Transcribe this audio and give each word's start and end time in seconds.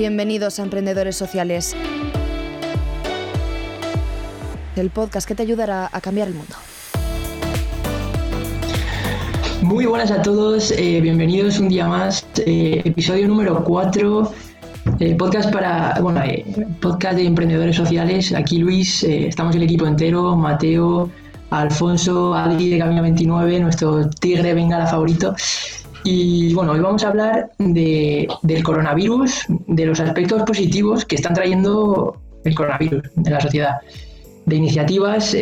Bienvenidos 0.00 0.58
a 0.58 0.62
Emprendedores 0.62 1.14
Sociales, 1.14 1.76
el 4.74 4.88
podcast 4.88 5.28
que 5.28 5.34
te 5.34 5.42
ayudará 5.42 5.90
a 5.92 6.00
cambiar 6.00 6.28
el 6.28 6.32
mundo. 6.32 6.54
Muy 9.60 9.84
buenas 9.84 10.10
a 10.10 10.22
todos, 10.22 10.70
eh, 10.70 11.02
bienvenidos 11.02 11.58
un 11.58 11.68
día 11.68 11.86
más, 11.86 12.26
eh, 12.46 12.80
episodio 12.82 13.28
número 13.28 13.62
4, 13.62 14.32
eh, 15.00 15.14
podcast 15.16 15.52
para, 15.52 15.94
bueno, 16.00 16.22
podcast 16.80 17.16
de 17.16 17.26
emprendedores 17.26 17.76
sociales. 17.76 18.32
Aquí 18.32 18.56
Luis, 18.56 19.04
estamos 19.04 19.54
el 19.54 19.64
equipo 19.64 19.86
entero, 19.86 20.34
Mateo, 20.34 21.10
Alfonso, 21.50 22.32
Adri 22.34 22.70
de 22.70 22.78
Camino 22.78 23.02
29, 23.02 23.60
nuestro 23.60 24.08
tigre 24.08 24.54
bengala 24.54 24.86
favorito. 24.86 25.34
Y 26.04 26.54
bueno, 26.54 26.72
hoy 26.72 26.80
vamos 26.80 27.04
a 27.04 27.08
hablar 27.08 27.50
de, 27.58 28.28
del 28.42 28.62
coronavirus, 28.62 29.44
de 29.66 29.86
los 29.86 30.00
aspectos 30.00 30.42
positivos 30.44 31.04
que 31.04 31.16
están 31.16 31.34
trayendo 31.34 32.16
el 32.44 32.54
coronavirus 32.54 33.02
en 33.16 33.32
la 33.32 33.40
sociedad, 33.40 33.76
de 34.46 34.56
iniciativas 34.56 35.34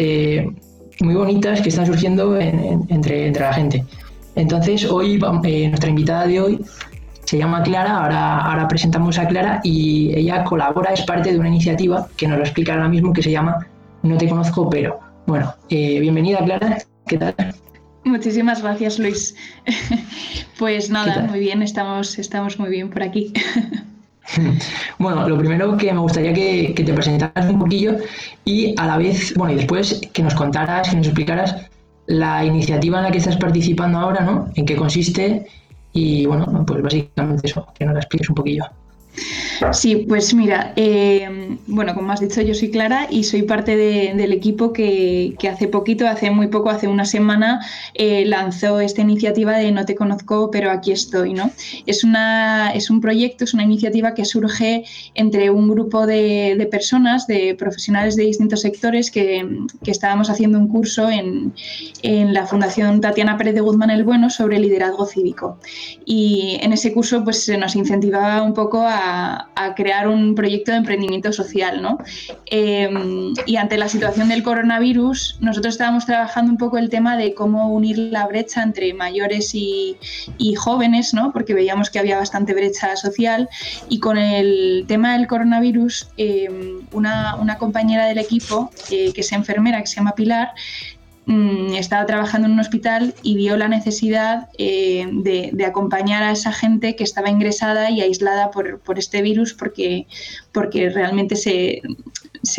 muy 1.00 1.14
bonitas 1.14 1.60
que 1.60 1.68
están 1.68 1.86
surgiendo 1.86 2.36
entre, 2.36 3.28
entre 3.28 3.40
la 3.40 3.52
gente. 3.52 3.84
Entonces, 4.34 4.84
hoy 4.90 5.20
eh, 5.44 5.68
nuestra 5.68 5.90
invitada 5.90 6.26
de 6.26 6.40
hoy 6.40 6.64
se 7.24 7.38
llama 7.38 7.62
Clara, 7.62 8.04
ahora, 8.04 8.38
ahora 8.38 8.68
presentamos 8.68 9.18
a 9.18 9.26
Clara 9.26 9.60
y 9.62 10.12
ella 10.14 10.44
colabora, 10.44 10.92
es 10.92 11.02
parte 11.02 11.32
de 11.32 11.38
una 11.38 11.48
iniciativa 11.48 12.08
que 12.16 12.26
nos 12.26 12.38
lo 12.38 12.44
explica 12.44 12.74
ahora 12.74 12.88
mismo 12.88 13.12
que 13.12 13.22
se 13.22 13.30
llama 13.30 13.66
No 14.02 14.16
te 14.16 14.28
conozco, 14.28 14.68
pero. 14.70 14.98
Bueno, 15.26 15.52
eh, 15.68 16.00
bienvenida 16.00 16.42
Clara, 16.44 16.78
¿qué 17.06 17.18
tal? 17.18 17.34
Muchísimas 18.04 18.62
gracias 18.62 18.98
Luis. 18.98 19.34
pues 20.58 20.90
nada, 20.90 21.22
muy 21.22 21.40
bien, 21.40 21.62
estamos, 21.62 22.18
estamos 22.18 22.58
muy 22.58 22.70
bien 22.70 22.90
por 22.90 23.02
aquí. 23.02 23.32
Bueno, 24.98 25.26
lo 25.26 25.38
primero 25.38 25.74
que 25.78 25.90
me 25.90 26.00
gustaría 26.00 26.34
que, 26.34 26.74
que, 26.74 26.84
te 26.84 26.92
presentaras 26.92 27.48
un 27.48 27.58
poquillo 27.58 27.96
y 28.44 28.74
a 28.76 28.86
la 28.86 28.98
vez, 28.98 29.32
bueno, 29.34 29.54
y 29.54 29.56
después 29.56 30.02
que 30.12 30.22
nos 30.22 30.34
contaras, 30.34 30.90
que 30.90 30.96
nos 30.96 31.06
explicaras 31.06 31.56
la 32.08 32.44
iniciativa 32.44 32.98
en 32.98 33.04
la 33.04 33.10
que 33.10 33.18
estás 33.18 33.38
participando 33.38 33.98
ahora, 33.98 34.22
¿no? 34.22 34.50
¿En 34.54 34.66
qué 34.66 34.76
consiste? 34.76 35.46
Y 35.92 36.26
bueno, 36.26 36.64
pues 36.66 36.82
básicamente 36.82 37.46
eso, 37.46 37.66
que 37.78 37.84
nos 37.84 37.94
la 37.94 38.00
expliques 38.00 38.28
un 38.28 38.34
poquillo. 38.34 38.64
Sí, 39.72 40.06
pues 40.08 40.34
mira, 40.34 40.72
eh, 40.76 41.56
bueno, 41.66 41.94
como 41.94 42.12
has 42.12 42.20
dicho, 42.20 42.40
yo 42.40 42.54
soy 42.54 42.70
Clara 42.70 43.06
y 43.10 43.24
soy 43.24 43.42
parte 43.42 43.76
del 43.76 44.32
equipo 44.32 44.72
que, 44.72 45.36
hace 45.50 45.68
poquito, 45.68 46.06
hace 46.06 46.30
muy 46.30 46.48
poco, 46.48 46.70
hace 46.70 46.88
una 46.88 47.04
semana, 47.04 47.60
eh, 47.94 48.24
lanzó 48.24 48.80
esta 48.80 49.02
iniciativa 49.02 49.56
de 49.56 49.72
No 49.72 49.84
te 49.84 49.94
conozco, 49.94 50.50
pero 50.50 50.70
aquí 50.70 50.92
estoy, 50.92 51.34
¿no? 51.34 51.50
Es, 51.86 52.04
una, 52.04 52.70
es 52.72 52.90
un 52.90 53.00
proyecto, 53.00 53.44
es 53.44 53.54
una 53.54 53.64
iniciativa 53.64 54.14
que 54.14 54.24
surge 54.24 54.84
entre 55.14 55.50
un 55.50 55.68
grupo 55.68 56.06
de, 56.06 56.68
personas, 56.70 57.26
de 57.26 57.54
profesionales 57.58 58.16
de 58.16 58.24
distintos 58.24 58.60
sectores 58.60 59.10
que, 59.10 59.46
estábamos 59.86 60.28
haciendo 60.30 60.58
un 60.58 60.68
curso 60.68 61.08
en, 61.10 61.54
la 62.02 62.46
Fundación 62.46 63.00
Tatiana 63.00 63.36
Pérez 63.36 63.54
de 63.54 63.60
Guzmán 63.60 63.90
el 63.90 64.04
Bueno 64.04 64.30
sobre 64.30 64.58
liderazgo 64.58 65.06
cívico. 65.06 65.58
Y 66.04 66.58
en 66.60 66.72
ese 66.72 66.92
curso 66.92 67.24
pues 67.24 67.44
se 67.44 67.56
nos 67.56 67.74
incentivaba 67.74 68.42
un 68.42 68.54
poco 68.54 68.82
a 68.86 69.07
a, 69.08 69.74
crear 69.76 70.08
un 70.08 70.34
proyecto 70.34 70.72
de 70.72 70.78
emprendimiento 70.78 71.32
social. 71.32 71.82
¿no? 71.82 71.98
Em, 72.46 73.32
y 73.46 73.56
ante 73.56 73.76
la 73.76 73.88
situación 73.88 74.28
del 74.28 74.42
coronavirus, 74.42 75.38
nosotros 75.40 75.74
estábamos 75.74 76.06
trabajando 76.06 76.50
un 76.50 76.58
poco 76.58 76.78
el 76.78 76.88
tema 76.88 77.16
de 77.16 77.34
cómo 77.34 77.72
unir 77.72 77.98
la 77.98 78.26
brecha 78.26 78.62
entre 78.62 78.94
mayores 78.94 79.54
y, 79.54 79.96
jóvenes, 80.56 81.14
¿no? 81.14 81.32
porque 81.32 81.54
veíamos 81.54 81.90
que 81.90 81.98
había 81.98 82.18
bastante 82.18 82.54
brecha 82.54 82.96
social. 82.96 83.48
Y 83.88 84.00
con 84.00 84.18
el 84.18 84.84
tema 84.88 85.16
del 85.16 85.26
coronavirus, 85.26 86.08
em, 86.16 86.80
una, 86.92 87.56
compañera 87.58 88.06
del 88.06 88.18
equipo, 88.18 88.70
eh, 88.90 89.12
que 89.12 89.20
es 89.22 89.32
enfermera, 89.32 89.80
que 89.80 89.86
se 89.86 89.96
llama 89.96 90.14
Pilar, 90.14 90.52
Mm, 91.28 91.74
estaba 91.74 92.06
trabajando 92.06 92.46
en 92.46 92.54
un 92.54 92.60
hospital 92.60 93.14
y 93.22 93.36
vio 93.36 93.58
la 93.58 93.68
necesidad 93.68 94.48
eh, 94.56 95.06
de, 95.12 95.64
acompañar 95.66 96.22
a 96.22 96.32
esa 96.32 96.52
gente 96.52 96.96
que 96.96 97.04
estaba 97.04 97.28
ingresada 97.28 97.90
y 97.90 98.00
aislada 98.00 98.50
por, 98.50 98.98
este 98.98 99.20
virus 99.20 99.52
porque, 99.52 100.06
porque 100.52 100.88
realmente 100.88 101.36
se, 101.36 101.82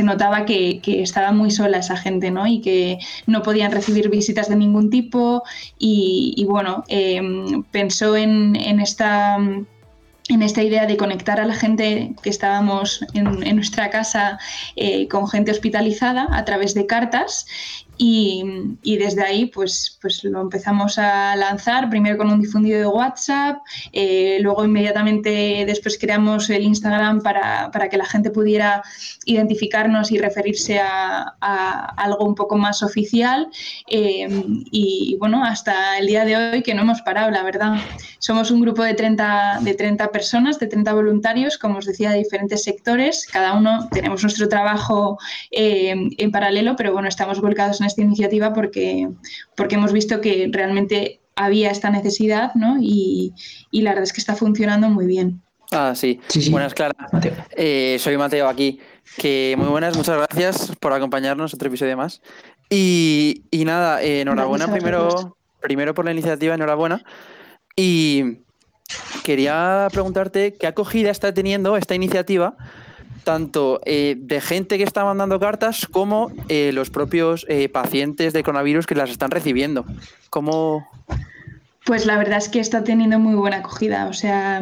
notaba 0.04 0.46
que, 0.46 0.82
estaba 0.86 1.32
muy 1.32 1.50
sola 1.50 1.80
esa 1.80 1.98
gente 1.98 2.30
¿no? 2.30 2.46
y 2.46 2.62
que 2.62 3.00
no 3.26 3.42
podían 3.42 3.72
recibir 3.72 4.08
visitas 4.12 4.50
de 4.50 4.56
ningún 4.56 4.92
tipo 4.92 5.42
y, 5.80 6.46
bueno, 6.48 6.84
em, 6.90 7.64
pensó 7.72 8.16
en, 8.16 8.56
esta 8.80 9.38
en 9.38 10.44
esta 10.44 10.62
idea 10.62 10.86
de 10.86 10.96
conectar 10.96 11.40
a 11.40 11.46
la 11.46 11.56
gente 11.56 12.14
que 12.22 12.30
estábamos 12.30 13.04
en, 13.16 13.56
nuestra 13.56 13.90
casa 13.90 14.38
eh, 14.76 15.08
con 15.08 15.28
gente 15.28 15.50
hospitalizada 15.50 16.28
a 16.30 16.46
través 16.46 16.76
de 16.76 16.86
cartas 16.86 17.48
y, 18.02 18.98
desde 18.98 19.24
ahí 19.24 19.46
pues, 19.48 19.98
pues 20.02 20.24
lo 20.24 20.42
empezamos 20.42 20.98
a 20.98 21.36
lanzar, 21.36 21.90
primero 21.90 22.18
con 22.18 22.32
un 22.32 22.42
difundido 22.42 22.80
de 22.80 22.88
WhatsApp, 22.88 23.58
eh, 23.92 24.38
luego 24.42 24.64
inmediatamente 24.64 25.66
después 25.68 25.98
creamos 26.00 26.50
el 26.50 26.64
Instagram 26.64 27.22
para, 27.22 27.90
que 27.90 27.98
la 27.98 28.06
gente 28.06 28.32
pudiera 28.32 28.84
identificarnos 29.26 30.12
y 30.12 30.18
referirse 30.18 30.80
a, 30.80 31.36
algo 31.98 32.26
un 32.26 32.36
poco 32.36 32.58
más 32.58 32.84
oficial. 32.84 33.50
Eh, 33.88 34.28
y 34.72 35.18
bueno, 35.20 35.44
hasta 35.44 35.98
el 35.98 36.08
día 36.08 36.24
de 36.24 36.38
hoy 36.38 36.64
que 36.64 36.74
no 36.74 36.84
hemos 36.84 37.02
parado, 37.02 37.30
la 37.32 37.44
verdad. 37.44 37.76
Somos 38.20 38.52
un 38.52 38.62
grupo 38.62 38.84
de 38.84 38.94
30, 38.94 39.60
de 39.62 39.74
30 39.74 40.12
personas, 40.12 40.60
de 40.60 40.68
30 40.68 40.94
voluntarios, 40.94 41.58
como 41.58 41.80
os 41.80 41.86
decía, 41.86 42.12
de 42.12 42.20
diferentes 42.20 42.64
sectores. 42.64 43.28
Cada 43.30 43.54
uno 43.54 43.90
tenemos 43.92 44.22
nuestro 44.24 44.48
trabajo 44.48 45.18
eh, 45.52 45.96
en 46.18 46.32
paralelo, 46.32 46.76
pero 46.78 46.94
bueno, 46.94 47.10
estamos 47.10 47.42
volcados 47.42 47.82
en 47.82 47.89
esta 47.90 48.02
iniciativa 48.02 48.54
porque, 48.54 49.10
porque 49.56 49.76
hemos 49.76 49.92
visto 49.92 50.22
que 50.22 50.50
realmente 50.52 51.20
había 51.36 51.72
esta 51.72 51.90
necesidad 51.90 52.54
¿no? 52.56 52.78
y, 52.80 53.34
la 53.72 53.92
verdad 53.92 54.04
es 54.04 54.14
que 54.14 54.22
está 54.22 54.36
funcionando 54.36 54.90
muy 54.90 55.06
bien. 55.06 55.42
Ah, 55.72 55.94
sí. 55.96 56.20
Buenas, 56.50 56.74
Clara. 56.74 56.96
Eh, 57.56 57.98
soy 58.00 58.18
Mateo 58.18 58.48
aquí. 58.48 58.80
Que 59.18 59.56
muy 59.58 59.68
buenas, 59.68 59.96
muchas 59.96 60.18
gracias 60.18 60.72
por 60.80 60.94
acompañarnos 60.94 61.54
otro 61.54 61.68
episodio 61.68 61.96
más. 61.96 62.22
Y, 62.70 63.44
nada, 63.52 64.02
eh, 64.04 64.22
enhorabuena 64.22 64.72
primero, 64.72 65.38
primero 65.60 65.94
por 65.94 66.06
la 66.06 66.12
iniciativa, 66.12 66.56
enhorabuena. 66.56 67.04
Y 67.76 68.40
quería 69.24 69.88
preguntarte 69.92 70.54
qué 70.54 70.68
acogida 70.68 71.12
está 71.12 71.34
teniendo 71.34 71.78
esta 71.78 71.96
iniciativa 71.96 72.56
tanto 73.24 73.82
eh, 73.86 74.16
de 74.18 74.42
gente 74.42 74.78
que 74.78 74.84
está 74.84 75.04
mandando 75.04 75.40
cartas 75.40 75.88
como 75.88 76.32
eh, 76.48 76.72
los 76.74 76.90
propios 76.90 77.46
eh, 77.50 77.70
pacientes 77.70 78.34
de 78.34 78.44
coronavirus 78.44 78.86
que 78.86 78.96
las 78.96 79.10
están 79.10 79.32
recibiendo. 79.32 79.86
¿Cómo, 80.30 80.88
pues 81.86 82.06
la 82.06 82.18
verdad 82.18 82.38
es 82.38 82.50
que 82.50 82.60
está 82.60 82.84
teniendo 82.84 83.20
muy 83.20 83.36
buena 83.36 83.58
acogida. 83.58 84.08
O 84.08 84.14
sea, 84.14 84.62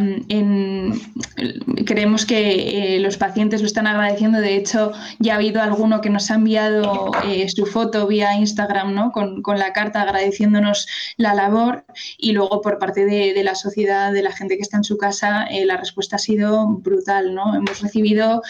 creemos 1.86 2.26
que 2.26 2.96
eh, 2.96 3.00
los 3.00 3.18
pacientes 3.18 3.62
lo 3.62 3.68
están 3.68 3.88
agradeciendo. 3.88 4.40
De 4.40 4.56
hecho, 4.56 4.92
ya 5.20 5.34
ha 5.34 5.36
habido 5.38 5.62
alguno 5.62 6.00
que 6.00 6.10
nos 6.10 6.30
ha 6.32 6.36
enviado 6.36 7.12
eh, 7.26 7.50
su 7.50 7.66
foto 7.66 8.08
vía 8.08 8.36
Instagram, 8.36 8.94
¿no? 8.94 9.12
Con, 9.12 9.42
la 9.58 9.74
carta 9.74 10.04
agradeciéndonos 10.04 10.88
la 11.18 11.34
labor. 11.34 11.86
Y 12.18 12.32
luego 12.34 12.62
por 12.62 12.80
parte 12.80 13.06
de, 13.06 13.44
la 13.44 13.56
sociedad, 13.56 14.14
de 14.14 14.22
la 14.22 14.32
gente 14.32 14.56
que 14.56 14.62
está 14.62 14.78
en 14.78 14.84
su 14.84 14.98
casa, 14.98 15.46
eh, 15.46 15.66
la 15.66 15.78
respuesta 15.78 16.18
ha 16.18 16.20
sido 16.20 16.68
brutal, 16.68 17.34
¿no? 17.34 17.56
Hemos 17.56 17.82
recibido 17.82 18.42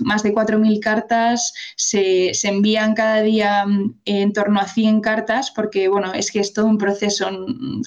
más 0.00 0.22
de 0.22 0.34
4.000 0.34 0.80
cartas. 0.80 1.54
Se, 1.76 2.34
se 2.34 2.48
envían 2.48 2.94
cada 2.94 3.22
día 3.22 3.64
en 4.04 4.32
torno 4.32 4.60
a 4.60 4.66
100 4.66 5.00
cartas 5.00 5.50
porque, 5.50 5.88
bueno, 5.88 6.12
es 6.12 6.30
que 6.30 6.40
es 6.40 6.52
todo 6.52 6.66
un 6.66 6.78
proceso 6.78 7.30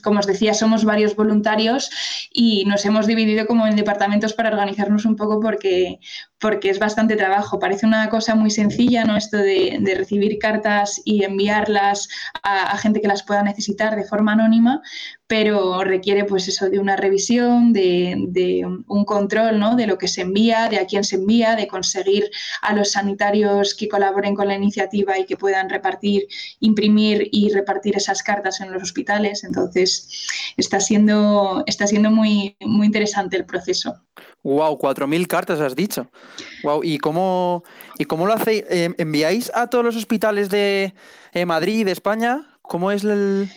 como 0.03 0.19
os 0.19 0.27
decía, 0.27 0.53
somos 0.53 0.85
varios 0.85 1.15
voluntarios 1.15 1.89
y 2.31 2.65
nos 2.65 2.85
hemos 2.85 3.07
dividido 3.07 3.45
como 3.45 3.67
en 3.67 3.75
departamentos 3.75 4.33
para 4.33 4.49
organizarnos 4.49 5.05
un 5.05 5.15
poco 5.15 5.39
porque, 5.39 5.99
porque 6.43 6.69
es 6.69 6.77
bastante 6.77 7.15
trabajo. 7.15 7.57
Parece 7.57 7.85
una 7.85 8.09
cosa 8.09 8.35
muy 8.35 8.51
sencilla, 8.51 9.05
¿no? 9.05 9.15
Esto 9.15 9.37
de, 9.37 9.79
recibir 9.95 10.37
cartas 10.39 11.01
y 11.05 11.23
enviarlas 11.23 12.09
a, 12.43 12.77
gente 12.79 12.99
que 12.99 13.07
las 13.07 13.23
pueda 13.23 13.43
necesitar 13.43 13.95
de 13.95 14.03
forma 14.03 14.33
anónima, 14.33 14.81
pero 15.25 15.85
requiere 15.85 16.25
pues 16.25 16.49
eso 16.49 16.69
de 16.69 16.79
una 16.79 16.97
revisión, 16.97 17.71
de, 17.71 18.67
un 18.87 19.05
control 19.05 19.57
¿no? 19.57 19.77
de 19.77 19.87
lo 19.87 19.97
que 19.97 20.09
se 20.09 20.19
envía, 20.19 20.67
de 20.67 20.79
a 20.79 20.85
quién 20.85 21.05
se 21.05 21.15
envía, 21.15 21.55
de 21.55 21.67
conseguir 21.67 22.29
a 22.61 22.73
los 22.73 22.91
sanitarios 22.91 23.73
que 23.73 23.87
colaboren 23.87 24.35
con 24.35 24.49
la 24.49 24.55
iniciativa 24.55 25.17
y 25.17 25.25
que 25.25 25.37
puedan 25.37 25.69
repartir, 25.69 26.27
imprimir 26.59 27.29
y 27.31 27.53
repartir 27.53 27.95
esas 27.95 28.21
cartas 28.21 28.59
en 28.59 28.73
los 28.73 28.83
hospitales. 28.83 29.45
Entonces 29.45 30.27
está 30.57 30.81
siendo, 30.81 31.63
está 31.67 31.87
siendo 31.87 32.11
muy, 32.11 32.57
muy 32.59 32.87
interesante 32.87 33.37
el 33.37 33.45
proceso. 33.45 33.95
Wow, 34.43 34.77
4.000 34.77 35.27
cartas 35.27 35.59
has 35.61 35.75
dicho. 35.75 36.09
Wow, 36.63 36.83
¿y 36.83 36.97
cómo, 36.97 37.63
y 37.97 38.05
cómo 38.05 38.27
lo 38.27 38.33
hacéis? 38.33 38.63
Eh, 38.69 38.93
¿Enviáis 38.97 39.51
a 39.55 39.67
todos 39.67 39.85
los 39.85 39.95
hospitales 39.95 40.49
de 40.49 40.93
Madrid 41.45 41.79
y 41.79 41.83
de 41.83 41.91
España? 41.91 42.57
¿Cómo 42.61 42.91
es 42.91 43.03
el...? 43.03 43.49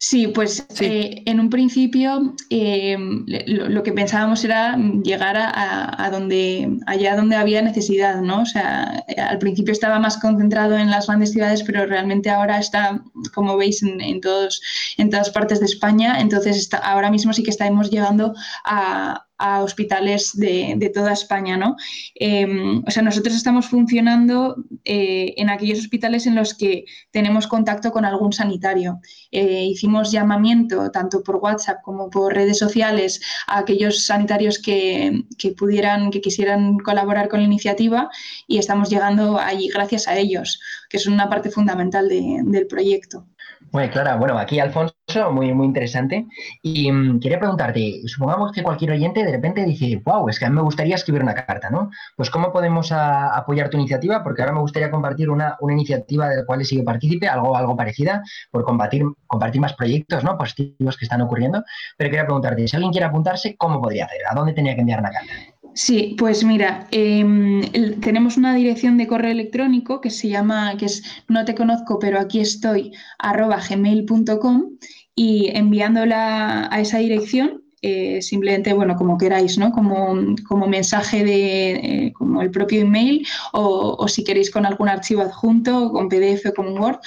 Sí, 0.00 0.28
pues 0.28 0.64
eh, 0.78 1.24
en 1.26 1.40
un 1.40 1.50
principio 1.50 2.36
em, 2.50 3.26
lo, 3.26 3.82
que 3.82 3.92
pensábamos 3.92 4.44
era 4.44 4.76
llegar 5.02 5.36
a, 5.36 6.08
donde, 6.12 6.78
allá 6.86 7.16
donde 7.16 7.34
había 7.34 7.62
necesidad, 7.62 8.20
¿no? 8.20 8.42
O 8.42 8.46
sea, 8.46 9.04
al 9.16 9.38
principio 9.38 9.72
estaba 9.72 9.98
más 9.98 10.16
concentrado 10.18 10.78
en 10.78 10.92
las 10.92 11.08
grandes 11.08 11.32
ciudades, 11.32 11.64
pero 11.64 11.84
realmente 11.84 12.30
ahora 12.30 12.60
está, 12.60 13.02
como 13.34 13.56
veis, 13.56 13.82
en, 13.82 14.20
todos, 14.20 14.62
en 14.98 15.10
todas 15.10 15.30
partes 15.30 15.58
de 15.58 15.66
España. 15.66 16.20
Entonces, 16.20 16.56
está, 16.56 16.78
ahora 16.78 17.10
mismo 17.10 17.32
sí 17.32 17.42
que 17.42 17.50
estamos 17.50 17.90
llegando 17.90 18.34
a, 18.64 19.27
a 19.38 19.62
hospitales 19.62 20.32
de, 20.36 20.90
toda 20.94 21.12
España. 21.12 21.56
¿no? 21.56 21.76
Em, 22.14 22.82
o 22.86 22.90
sea, 22.90 23.02
nosotros 23.02 23.34
estamos 23.34 23.66
funcionando 23.66 24.56
eh, 24.84 25.34
en 25.36 25.48
aquellos 25.50 25.78
hospitales 25.78 26.26
en 26.26 26.34
los 26.34 26.54
que 26.54 26.84
tenemos 27.10 27.46
contacto 27.46 27.92
con 27.92 28.04
algún 28.04 28.32
sanitario. 28.32 29.00
Eh, 29.30 29.64
hicimos 29.64 30.10
llamamiento 30.10 30.90
tanto 30.90 31.22
por 31.22 31.36
WhatsApp 31.36 31.78
como 31.82 32.10
por 32.10 32.34
redes 32.34 32.58
sociales 32.58 33.20
a 33.46 33.58
aquellos 33.58 34.04
sanitarios 34.06 34.60
que, 34.60 35.24
pudieran, 35.56 36.10
que 36.10 36.20
quisieran 36.20 36.78
colaborar 36.78 37.28
con 37.28 37.40
la 37.40 37.46
iniciativa 37.46 38.10
y 38.46 38.58
estamos 38.58 38.90
llegando 38.90 39.38
allí 39.38 39.68
gracias 39.68 40.08
a 40.08 40.16
ellos, 40.16 40.60
que 40.88 40.98
son 40.98 41.12
una 41.14 41.28
parte 41.28 41.50
fundamental 41.50 42.08
del 42.08 42.66
proyecto. 42.66 43.26
Muy 43.70 43.90
Clara, 43.90 44.16
bueno, 44.16 44.38
aquí 44.38 44.60
Alfonso, 44.60 44.94
muy, 45.30 45.52
muy 45.52 45.66
interesante. 45.66 46.26
Y 46.62 46.90
mm, 46.90 47.20
quería 47.20 47.38
preguntarte, 47.38 48.00
supongamos 48.06 48.52
que 48.52 48.62
cualquier 48.62 48.92
oyente 48.92 49.22
de 49.22 49.30
repente 49.30 49.64
dice, 49.64 50.00
wow, 50.04 50.28
es 50.28 50.38
que 50.38 50.46
a 50.46 50.48
mí 50.48 50.56
me 50.56 50.62
gustaría 50.62 50.94
escribir 50.94 51.22
una 51.22 51.34
carta, 51.34 51.68
¿no? 51.68 51.90
Pues 52.16 52.30
¿cómo 52.30 52.50
podemos 52.50 52.92
apoyar 52.92 53.68
tu 53.68 53.76
iniciativa? 53.76 54.22
Porque 54.22 54.40
ahora 54.40 54.54
me 54.54 54.60
gustaría 54.60 54.90
compartir 54.90 55.28
una, 55.28 55.56
iniciativa 55.68 56.28
de 56.28 56.36
la 56.38 56.46
cual 56.46 56.62
he 56.62 56.64
sido 56.64 56.82
partícipe, 56.84 57.28
algo, 57.28 57.56
algo 57.56 57.76
parecida, 57.76 58.22
por 58.50 58.64
compartir, 58.64 59.04
compartir 59.26 59.60
más 59.60 59.74
proyectos 59.74 60.24
¿no? 60.24 60.38
positivos 60.38 60.96
que 60.96 61.04
están 61.04 61.20
ocurriendo. 61.20 61.62
Pero 61.98 62.10
quería 62.10 62.24
preguntarte, 62.24 62.66
si 62.66 62.76
alguien 62.76 62.92
quiere 62.92 63.06
apuntarse, 63.06 63.54
¿cómo 63.58 63.82
podría 63.82 64.06
hacer? 64.06 64.20
¿A 64.30 64.34
dónde 64.34 64.54
tenía 64.54 64.74
que 64.74 64.80
enviar 64.80 65.00
una 65.00 65.10
carta? 65.10 65.32
Sí, 65.74 66.16
pues 66.18 66.42
mira, 66.44 66.88
em, 66.90 67.62
tenemos 68.00 68.36
una 68.36 68.54
dirección 68.54 68.96
de 68.98 69.06
correo 69.06 69.30
electrónico 69.30 70.00
que 70.00 70.10
se 70.10 70.28
llama, 70.28 70.76
que 70.76 70.86
es 70.86 71.02
no 71.28 71.44
te 71.44 71.54
conozco, 71.54 71.98
pero 72.00 72.18
aquí 72.18 72.40
estoy, 72.40 72.92
arroba 73.18 73.60
gmail.com 73.68 74.76
y 75.14 75.50
enviándola 75.56 76.68
a 76.72 76.80
esa 76.80 76.98
dirección, 76.98 77.62
eh, 77.80 78.20
simplemente, 78.22 78.72
bueno, 78.72 78.96
como 78.96 79.18
queráis, 79.18 79.56
¿no? 79.56 79.70
Como, 79.70 80.16
como 80.48 80.66
mensaje 80.66 81.22
de, 81.24 82.06
eh, 82.06 82.12
como 82.12 82.42
el 82.42 82.50
propio 82.50 82.80
email 82.80 83.24
o, 83.52 83.94
o, 83.98 84.08
si 84.08 84.24
queréis 84.24 84.50
con 84.50 84.66
algún 84.66 84.88
archivo 84.88 85.22
adjunto, 85.22 85.92
con 85.92 86.08
PDF 86.08 86.46
o 86.46 86.54
con 86.54 86.76
Word, 86.76 86.98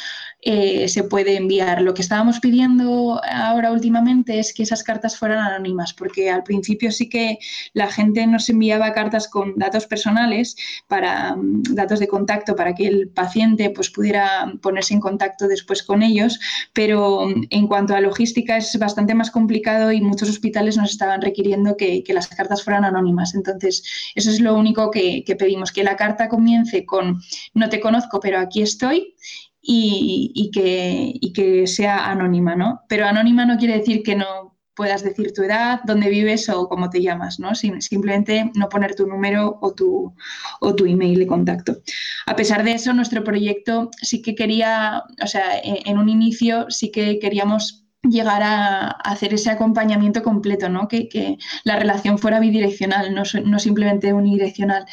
eh, 0.43 0.87
se 0.87 1.03
puede 1.03 1.35
enviar. 1.35 1.81
Lo 1.83 1.93
que 1.93 2.01
estábamos 2.01 2.39
pidiendo 2.39 3.21
ahora 3.23 3.71
últimamente 3.71 4.39
es 4.39 4.53
que 4.53 4.63
esas 4.63 4.81
cartas 4.81 5.15
fueran 5.15 5.37
anónimas, 5.37 5.93
porque 5.93 6.31
al 6.31 6.43
principio 6.43 6.91
sí 6.91 7.09
que 7.09 7.37
la 7.73 7.87
gente 7.91 8.25
nos 8.25 8.49
enviaba 8.49 8.91
cartas 8.93 9.27
con 9.27 9.53
datos 9.55 9.85
personales, 9.85 10.55
para 10.87 11.35
mm, 11.35 11.75
datos 11.75 11.99
de 11.99 12.07
contacto, 12.07 12.55
para 12.55 12.73
que 12.73 12.87
el 12.87 13.09
paciente 13.09 13.69
pues, 13.69 13.91
pudiera 13.91 14.51
ponerse 14.63 14.95
en 14.95 14.99
contacto 14.99 15.47
después 15.47 15.83
con 15.83 16.01
ellos, 16.01 16.39
pero 16.73 17.27
mm, 17.27 17.43
en 17.51 17.67
cuanto 17.67 17.93
a 17.93 18.01
logística 18.01 18.57
es 18.57 18.77
bastante 18.79 19.13
más 19.13 19.29
complicado 19.29 19.91
y 19.91 20.01
muchos 20.01 20.29
hospitales 20.29 20.75
nos 20.75 20.91
estaban 20.91 21.21
requiriendo 21.21 21.77
que, 21.77 22.03
las 22.11 22.27
cartas 22.27 22.61
fueran 22.63 22.83
anónimas. 22.83 23.35
Entonces, 23.35 23.83
eso 24.15 24.29
es 24.31 24.41
lo 24.41 24.53
único 24.55 24.91
que, 24.91 25.23
que 25.23 25.37
pedimos, 25.37 25.71
que 25.71 25.81
la 25.81 25.95
carta 25.95 26.27
comience 26.27 26.85
con 26.85 27.21
no 27.53 27.69
te 27.69 27.79
conozco, 27.79 28.19
pero 28.19 28.37
aquí 28.39 28.61
estoy 28.61 29.15
y, 29.61 30.51
que, 30.53 31.67
sea 31.67 32.09
anónima, 32.09 32.55
¿no? 32.55 32.81
Pero 32.87 33.05
anónima 33.05 33.45
no 33.45 33.57
quiere 33.57 33.77
decir 33.77 34.03
que 34.03 34.15
no 34.15 34.57
puedas 34.73 35.03
decir 35.03 35.33
tu 35.33 35.43
edad, 35.43 35.81
dónde 35.83 36.09
vives 36.09 36.49
o 36.49 36.67
cómo 36.67 36.89
te 36.89 37.01
llamas, 37.01 37.39
¿no? 37.39 37.53
simplemente 37.53 38.51
no 38.55 38.69
poner 38.69 38.95
tu 38.95 39.05
número 39.05 39.59
o 39.61 39.73
tu, 39.73 40.15
o 40.61 40.75
tu 40.75 40.85
email 40.85 41.19
de 41.19 41.27
contacto. 41.27 41.77
A 42.25 42.35
pesar 42.35 42.63
de 42.63 42.71
eso, 42.73 42.93
nuestro 42.93 43.23
proyecto 43.23 43.91
sí 44.01 44.21
que 44.21 44.33
quería, 44.33 45.03
o 45.21 45.27
sea, 45.27 45.59
en 45.63 45.97
un 45.97 46.09
inicio 46.09 46.65
sí 46.69 46.89
que 46.89 47.19
queríamos 47.19 47.81
llegar 48.03 48.41
a, 48.43 48.87
hacer 48.87 49.33
ese 49.33 49.49
acompañamiento 49.49 50.23
completo, 50.23 50.69
¿no? 50.69 50.87
Que, 50.87 51.07
que, 51.07 51.37
la 51.63 51.77
relación 51.77 52.17
fuera 52.17 52.39
bidireccional, 52.39 53.13
no, 53.13 53.23
no 53.45 53.59
simplemente 53.59 54.13
unidireccional. 54.13 54.85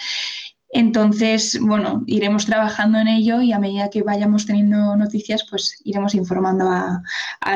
Entonces, 0.71 1.59
bueno, 1.61 2.03
iremos 2.07 2.47
trabajando 2.47 2.99
en 2.99 3.09
ello 3.09 3.41
y 3.41 3.53
a 3.53 3.59
medida 3.59 3.91
que 3.91 4.03
vayamos 4.03 4.47
teniendo 4.47 4.97
noticias, 4.97 5.47
pues 5.49 5.81
iremos 5.85 6.15
informando 6.15 6.71
a, 6.71 7.03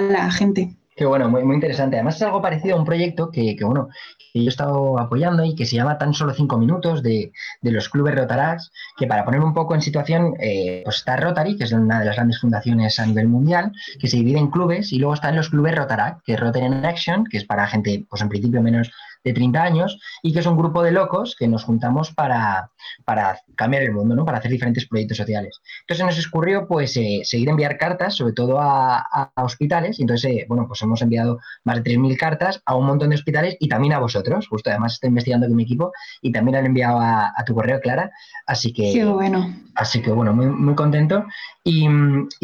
la 0.00 0.30
gente. 0.30 0.74
Qué 0.96 1.04
bueno, 1.04 1.28
muy, 1.28 1.42
muy 1.44 1.54
interesante. 1.54 1.96
Además 1.96 2.16
es 2.16 2.22
algo 2.22 2.40
parecido 2.40 2.76
a 2.76 2.78
un 2.78 2.86
proyecto 2.86 3.30
que, 3.30 3.56
que 3.56 3.64
bueno, 3.64 3.88
que 4.32 4.40
yo 4.40 4.46
he 4.46 4.48
estado 4.48 4.98
apoyando 4.98 5.44
y 5.44 5.54
que 5.54 5.66
se 5.66 5.76
llama 5.76 5.98
Tan 5.98 6.14
solo 6.14 6.32
cinco 6.32 6.56
minutos 6.56 7.02
de, 7.02 7.32
los 7.60 7.88
clubes 7.88 8.14
Rotarax, 8.14 8.72
que 8.96 9.06
para 9.06 9.24
poner 9.24 9.40
un 9.40 9.52
poco 9.52 9.74
en 9.74 9.82
situación, 9.82 10.34
eh, 10.40 10.80
pues 10.84 10.96
está 10.96 11.16
Rotary, 11.16 11.56
que 11.56 11.64
es 11.64 11.72
una 11.72 12.00
de 12.00 12.06
las 12.06 12.16
grandes 12.16 12.40
fundaciones 12.40 12.98
a 12.98 13.06
nivel 13.06 13.28
mundial, 13.28 13.72
que 14.00 14.08
se 14.08 14.16
divide 14.16 14.38
en 14.38 14.50
clubes, 14.50 14.92
y 14.92 14.98
luego 14.98 15.14
están 15.14 15.36
los 15.36 15.50
clubes 15.50 15.74
Rotaract, 15.74 16.22
que 16.24 16.34
es 16.34 16.40
Rotary 16.40 16.66
in 16.66 16.84
Action, 16.84 17.24
que 17.24 17.36
es 17.38 17.44
para 17.44 17.66
gente, 17.66 18.06
pues 18.08 18.22
en 18.22 18.28
principio 18.28 18.62
menos 18.62 18.90
de 19.24 19.32
30 19.32 19.62
años 19.62 19.98
y 20.22 20.32
que 20.32 20.40
es 20.40 20.46
un 20.46 20.56
grupo 20.56 20.82
de 20.82 20.92
locos 20.92 21.36
que 21.38 21.48
nos 21.48 21.64
juntamos 21.64 22.12
para, 22.12 22.71
para 23.04 23.38
cambiar 23.54 23.82
el 23.82 23.92
mundo, 23.92 24.14
¿no? 24.14 24.24
para 24.24 24.38
hacer 24.38 24.50
diferentes 24.50 24.86
proyectos 24.86 25.18
sociales. 25.18 25.60
Entonces 25.82 26.06
nos 26.06 26.26
ocurrió 26.26 26.66
pues 26.66 26.96
eh, 26.96 27.20
seguir 27.24 27.48
enviar 27.48 27.78
cartas, 27.78 28.14
sobre 28.14 28.32
todo 28.32 28.58
a, 28.60 29.04
hospitales, 29.36 29.98
y 29.98 30.02
entonces, 30.02 30.30
eh, 30.30 30.46
bueno, 30.48 30.66
pues 30.66 30.80
hemos 30.82 31.02
enviado 31.02 31.38
más 31.64 31.82
de 31.82 31.90
3.000 31.92 32.16
cartas 32.16 32.62
a 32.64 32.76
un 32.76 32.86
montón 32.86 33.10
de 33.10 33.16
hospitales 33.16 33.56
y 33.60 33.68
también 33.68 33.92
a 33.92 33.98
vosotros, 33.98 34.48
justo 34.48 34.70
además 34.70 34.94
estoy 34.94 35.08
investigando 35.08 35.46
con 35.46 35.56
mi 35.56 35.64
equipo 35.64 35.92
y 36.20 36.32
también 36.32 36.56
han 36.56 36.66
enviado 36.66 36.98
a, 37.00 37.32
tu 37.46 37.54
correo, 37.54 37.80
Clara, 37.80 38.10
así 38.46 38.72
que... 38.72 38.92
Qué 38.92 39.04
bueno. 39.04 39.54
Así 39.74 40.02
que 40.02 40.10
bueno, 40.10 40.32
muy, 40.34 40.46
muy 40.46 40.74
contento. 40.74 41.24
Y, 41.64 41.88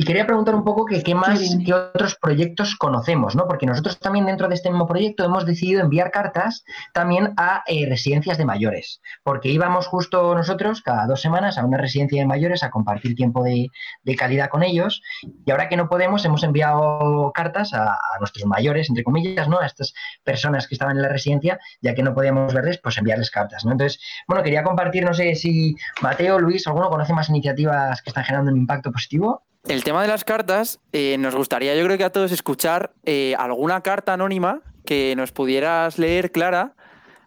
quería 0.06 0.26
preguntar 0.26 0.54
un 0.54 0.64
poco 0.64 0.84
que, 0.84 1.02
qué 1.02 1.14
más, 1.14 1.40
qué 1.64 1.74
otros 1.74 2.16
proyectos 2.20 2.76
conocemos, 2.76 3.34
¿no? 3.34 3.46
Porque 3.46 3.66
nosotros 3.66 3.98
también 3.98 4.26
dentro 4.26 4.48
de 4.48 4.54
este 4.54 4.70
mismo 4.70 4.86
proyecto 4.86 5.24
hemos 5.24 5.44
decidido 5.44 5.80
enviar 5.80 6.10
cartas 6.10 6.64
también 6.94 7.34
a 7.36 7.64
eh, 7.66 7.86
residencias 7.88 8.38
de 8.38 8.44
mayores, 8.44 9.00
porque 9.24 9.48
íbamos 9.48 9.86
justo 9.88 10.27
nosotros 10.34 10.82
cada 10.82 11.06
dos 11.06 11.20
semanas 11.20 11.58
a 11.58 11.64
una 11.64 11.78
residencia 11.78 12.20
de 12.20 12.26
mayores 12.26 12.62
a 12.62 12.70
compartir 12.70 13.14
tiempo 13.14 13.42
de, 13.42 13.68
calidad 14.16 14.48
con 14.48 14.62
ellos 14.62 15.02
y 15.44 15.50
ahora 15.50 15.68
que 15.68 15.76
no 15.76 15.88
podemos 15.88 16.24
hemos 16.24 16.42
enviado 16.42 17.30
cartas 17.34 17.72
a, 17.74 17.96
nuestros 18.18 18.46
mayores, 18.46 18.88
entre 18.88 19.04
comillas, 19.04 19.48
¿no? 19.48 19.60
A 19.60 19.66
estas 19.66 19.94
personas 20.24 20.66
que 20.66 20.74
estaban 20.74 20.96
en 20.96 21.02
la 21.02 21.08
residencia, 21.08 21.60
ya 21.80 21.94
que 21.94 22.02
no 22.02 22.14
podíamos 22.14 22.52
verles, 22.52 22.78
pues 22.82 22.98
enviarles 22.98 23.30
cartas, 23.30 23.64
¿no? 23.64 23.72
Entonces, 23.72 24.00
bueno, 24.26 24.42
quería 24.42 24.62
compartir, 24.62 25.04
no 25.04 25.14
sé 25.14 25.34
si 25.34 25.76
Mateo, 26.02 26.38
Luis, 26.38 26.66
alguno 26.66 26.88
conoce 26.90 27.12
más 27.12 27.28
iniciativas 27.28 28.02
que 28.02 28.10
están 28.10 28.24
generando 28.24 28.50
un 28.50 28.58
impacto 28.58 28.90
positivo. 28.90 29.42
El 29.66 29.84
tema 29.84 30.02
de 30.02 30.08
las 30.08 30.24
cartas, 30.24 30.80
eh, 30.92 31.16
nos 31.18 31.34
gustaría, 31.34 31.74
yo 31.76 31.84
creo 31.84 31.98
que 31.98 32.04
a 32.04 32.10
todos 32.10 32.32
escuchar 32.32 32.92
eh, 33.04 33.34
alguna 33.38 33.82
carta 33.82 34.14
anónima 34.14 34.62
que 34.86 35.14
nos 35.16 35.32
pudieras 35.32 35.98
leer, 35.98 36.32
Clara, 36.32 36.74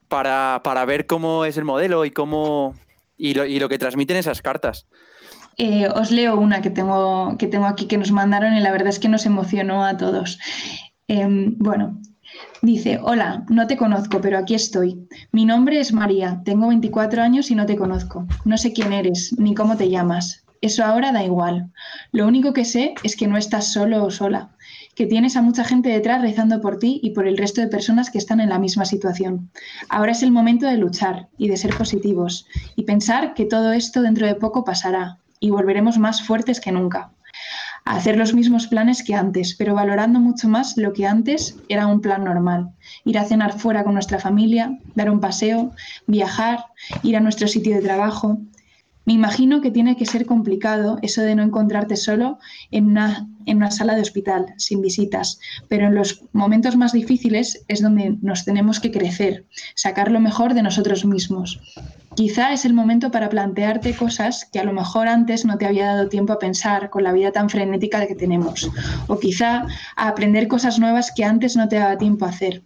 para, 0.08 0.62
para 0.64 0.84
ver 0.86 1.06
cómo 1.06 1.46
es 1.46 1.58
el 1.58 1.64
modelo 1.64 2.04
y 2.04 2.12
cómo 2.12 2.74
y 3.22 3.36
lo, 3.36 3.46
y 3.46 3.60
lo 3.60 3.70
que 3.70 3.78
transmiten 3.78 4.18
esas 4.18 4.42
cartas. 4.42 4.88
Eh, 5.58 5.88
os 5.94 6.10
leo 6.12 6.40
una 6.40 6.62
que 6.62 6.72
tengo, 6.72 7.38
que 7.38 7.48
tengo 7.48 7.68
aquí 7.68 7.86
que 7.86 7.98
nos 7.98 8.12
mandaron 8.12 8.56
y 8.56 8.62
la 8.62 8.72
verdad 8.72 8.88
es 8.88 9.00
que 9.00 9.10
nos 9.10 9.28
emocionó 9.28 9.86
a 9.86 9.96
todos. 9.96 10.40
Em, 11.08 11.56
bueno, 11.60 12.02
dice, 12.64 13.00
hola, 13.04 13.46
no 13.50 13.68
te 13.68 13.78
conozco, 13.78 14.22
pero 14.22 14.40
aquí 14.40 14.56
estoy. 14.56 15.08
Mi 15.32 15.46
nombre 15.46 15.80
es 15.80 15.94
María, 15.94 16.42
tengo 16.46 16.68
24 16.70 17.22
años 17.22 17.52
y 17.52 17.56
no 17.56 17.68
te 17.68 17.76
conozco. 17.76 18.26
No 18.44 18.58
sé 18.58 18.74
quién 18.74 18.92
eres 18.92 19.36
ni 19.38 19.54
cómo 19.54 19.78
te 19.78 19.90
llamas. 19.90 20.44
Eso 20.62 20.84
ahora 20.84 21.12
da 21.12 21.24
igual. 21.24 21.72
Lo 22.12 22.28
único 22.28 22.54
que 22.54 22.66
sé 22.66 22.96
es 23.04 23.16
que 23.16 23.28
no 23.28 23.38
estás 23.38 23.72
solo 23.72 24.04
o 24.04 24.10
sola 24.10 24.50
que 25.02 25.08
tienes 25.08 25.36
a 25.36 25.42
mucha 25.42 25.64
gente 25.64 25.90
detrás 25.90 26.22
rezando 26.22 26.62
por 26.62 26.78
ti 26.78 27.00
y 27.02 27.10
por 27.10 27.26
el 27.26 27.36
resto 27.36 27.60
de 27.60 27.68
personas 27.68 28.12
que 28.12 28.20
están 28.20 28.40
en 28.40 28.50
la 28.50 28.60
misma 28.60 28.86
situación. 28.86 29.50
Ahora 29.90 30.12
es 30.12 30.22
el 30.22 30.32
momento 30.32 30.68
de 30.68 30.78
luchar 30.78 31.28
y 31.40 31.50
de 31.50 31.58
ser 31.58 31.76
positivos 31.76 32.46
y 32.76 32.84
pensar 32.84 33.34
que 33.34 33.46
todo 33.46 33.74
esto 33.74 34.04
dentro 34.04 34.28
de 34.28 34.36
poco 34.36 34.64
pasará 34.64 35.18
y 35.40 35.50
volveremos 35.50 35.98
más 35.98 36.22
fuertes 36.22 36.62
que 36.62 36.72
nunca. 36.72 37.10
Hacer 37.84 38.16
los 38.16 38.36
mismos 38.36 38.68
planes 38.68 39.02
que 39.02 39.16
antes, 39.16 39.56
pero 39.56 39.74
valorando 39.74 40.20
mucho 40.20 40.48
más 40.48 40.78
lo 40.78 40.94
que 40.94 41.08
antes 41.08 41.56
era 41.68 41.88
un 41.88 42.02
plan 42.02 42.24
normal. 42.24 42.70
Ir 43.04 43.18
a 43.18 43.26
cenar 43.26 43.58
fuera 43.58 43.84
con 43.84 43.96
nuestra 43.96 44.20
familia, 44.20 44.78
dar 44.94 45.10
un 45.10 45.20
paseo, 45.20 45.72
viajar, 46.06 46.66
ir 47.02 47.18
a 47.18 47.22
nuestro 47.22 47.48
sitio 47.48 47.74
de 47.74 47.82
trabajo, 47.82 48.38
me 49.06 49.14
imagino 49.14 49.62
que 49.62 49.72
tiene 49.72 49.98
que 49.98 50.06
ser 50.06 50.26
complicado 50.26 50.98
eso 51.02 51.22
de 51.22 51.36
no 51.36 51.44
encontrarte 51.44 51.96
solo 51.96 52.38
en 52.70 52.86
una, 52.88 53.28
en 53.46 53.58
una 53.58 53.72
sala 53.72 53.96
de 53.96 54.02
hospital, 54.02 54.54
sin 54.58 54.82
visitas, 54.82 55.40
pero 55.68 55.88
en 55.88 55.96
los 55.96 56.24
momentos 56.34 56.76
más 56.76 56.94
difíciles 56.94 57.66
es 57.68 57.82
donde 57.82 58.18
nos 58.22 58.46
tenemos 58.46 58.80
que 58.80 58.92
crecer, 58.92 59.46
sacar 59.76 60.12
lo 60.12 60.20
mejor 60.20 60.54
de 60.54 60.62
nosotros 60.62 61.04
mismos. 61.06 61.60
Quizá 62.16 62.52
es 62.52 62.66
el 62.66 62.74
momento 62.74 63.10
para 63.10 63.30
plantearte 63.30 63.96
cosas 63.96 64.46
que 64.52 64.60
a 64.60 64.66
lo 64.66 64.74
mejor 64.74 65.08
antes 65.08 65.46
no 65.46 65.58
te 65.58 65.66
había 65.66 65.88
dado 65.88 66.10
tiempo 66.10 66.34
a 66.34 66.40
pensar 66.40 66.90
con 66.90 67.04
la 67.04 67.14
vida 67.14 67.32
tan 67.32 67.50
frenética 67.50 68.06
que 68.06 68.16
tenemos. 68.16 68.70
O 69.08 69.18
quizá 69.18 69.66
a 69.96 70.08
aprender 70.10 70.50
cosas 70.50 70.78
nuevas 70.78 71.12
que 71.16 71.24
antes 71.24 71.56
no 71.56 71.70
te 71.70 71.78
daba 71.78 71.98
tiempo 71.98 72.26
a 72.26 72.30
hacer. 72.30 72.64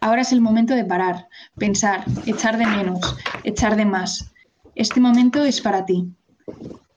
Ahora 0.00 0.20
es 0.20 0.32
el 0.32 0.42
momento 0.42 0.74
de 0.74 0.84
parar, 0.84 1.28
pensar, 1.56 2.04
echar 2.26 2.58
de 2.58 2.66
menos, 2.66 3.16
echar 3.42 3.74
de 3.74 3.86
más. 3.86 4.30
Este 4.76 5.00
momento 5.00 5.42
es 5.44 5.60
para 5.60 5.84
ti. 5.84 6.06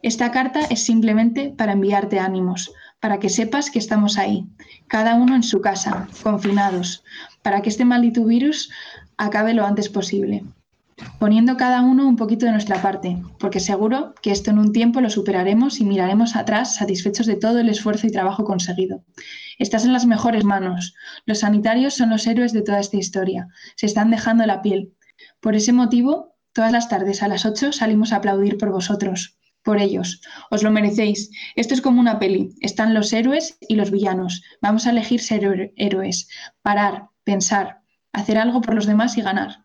Esta 0.03 0.31
carta 0.31 0.59
es 0.69 0.83
simplemente 0.83 1.53
para 1.57 1.71
enviarte 1.71 2.19
ánimos, 2.19 2.71
para 2.99 3.19
que 3.19 3.29
sepas 3.29 3.71
que 3.71 3.79
estamos 3.79 4.17
ahí, 4.17 4.45
cada 4.87 5.15
uno 5.15 5.35
en 5.35 5.43
su 5.43 5.61
casa, 5.61 6.07
confinados, 6.21 7.03
para 7.41 7.61
que 7.61 7.69
este 7.69 7.85
maldito 7.85 8.23
virus 8.25 8.69
acabe 9.17 9.53
lo 9.53 9.65
antes 9.65 9.89
posible 9.89 10.43
poniendo 11.17 11.57
cada 11.57 11.81
uno 11.81 12.07
un 12.07 12.15
poquito 12.15 12.45
de 12.45 12.51
nuestra 12.51 12.81
parte, 12.81 13.21
porque 13.39 13.59
seguro 13.59 14.13
que 14.21 14.31
esto 14.31 14.51
en 14.51 14.59
un 14.59 14.73
tiempo 14.73 15.01
lo 15.01 15.09
superaremos 15.09 15.79
y 15.79 15.85
miraremos 15.85 16.35
atrás 16.35 16.75
satisfechos 16.75 17.25
de 17.25 17.35
todo 17.35 17.59
el 17.59 17.69
esfuerzo 17.69 18.07
y 18.07 18.11
trabajo 18.11 18.43
conseguido. 18.43 19.03
Estás 19.57 19.85
en 19.85 19.93
las 19.93 20.05
mejores 20.05 20.43
manos. 20.43 20.95
Los 21.25 21.39
sanitarios 21.39 21.93
son 21.93 22.09
los 22.09 22.25
héroes 22.27 22.53
de 22.53 22.61
toda 22.61 22.79
esta 22.79 22.97
historia. 22.97 23.47
Se 23.75 23.85
están 23.85 24.11
dejando 24.11 24.45
la 24.45 24.61
piel. 24.61 24.93
Por 25.39 25.55
ese 25.55 25.73
motivo, 25.73 26.35
todas 26.59 26.73
las 26.73 26.89
tardes 26.89 27.23
a 27.23 27.29
las 27.29 27.45
8 27.45 27.71
salimos 27.71 28.11
a 28.11 28.17
aplaudir 28.17 28.57
por 28.57 28.69
vosotros, 28.69 29.39
por 29.63 29.79
ellos. 29.79 30.19
Os 30.51 30.61
lo 30.61 30.71
merecéis. 30.71 31.31
Esto 31.55 31.73
es 31.73 31.79
como 31.79 32.01
una 32.01 32.19
peli. 32.19 32.49
Están 32.59 32.93
los 32.93 33.13
héroes 33.13 33.57
y 33.61 33.75
los 33.75 33.91
villanos. 33.91 34.43
Vamos 34.61 34.85
a 34.85 34.89
elegir 34.89 35.21
ser 35.21 35.71
héroes. 35.77 36.27
Parar, 36.61 37.11
pensar, 37.23 37.79
hacer 38.11 38.37
algo 38.37 38.59
por 38.59 38.75
los 38.75 38.87
demás 38.87 39.17
y 39.17 39.21
ganar. 39.21 39.63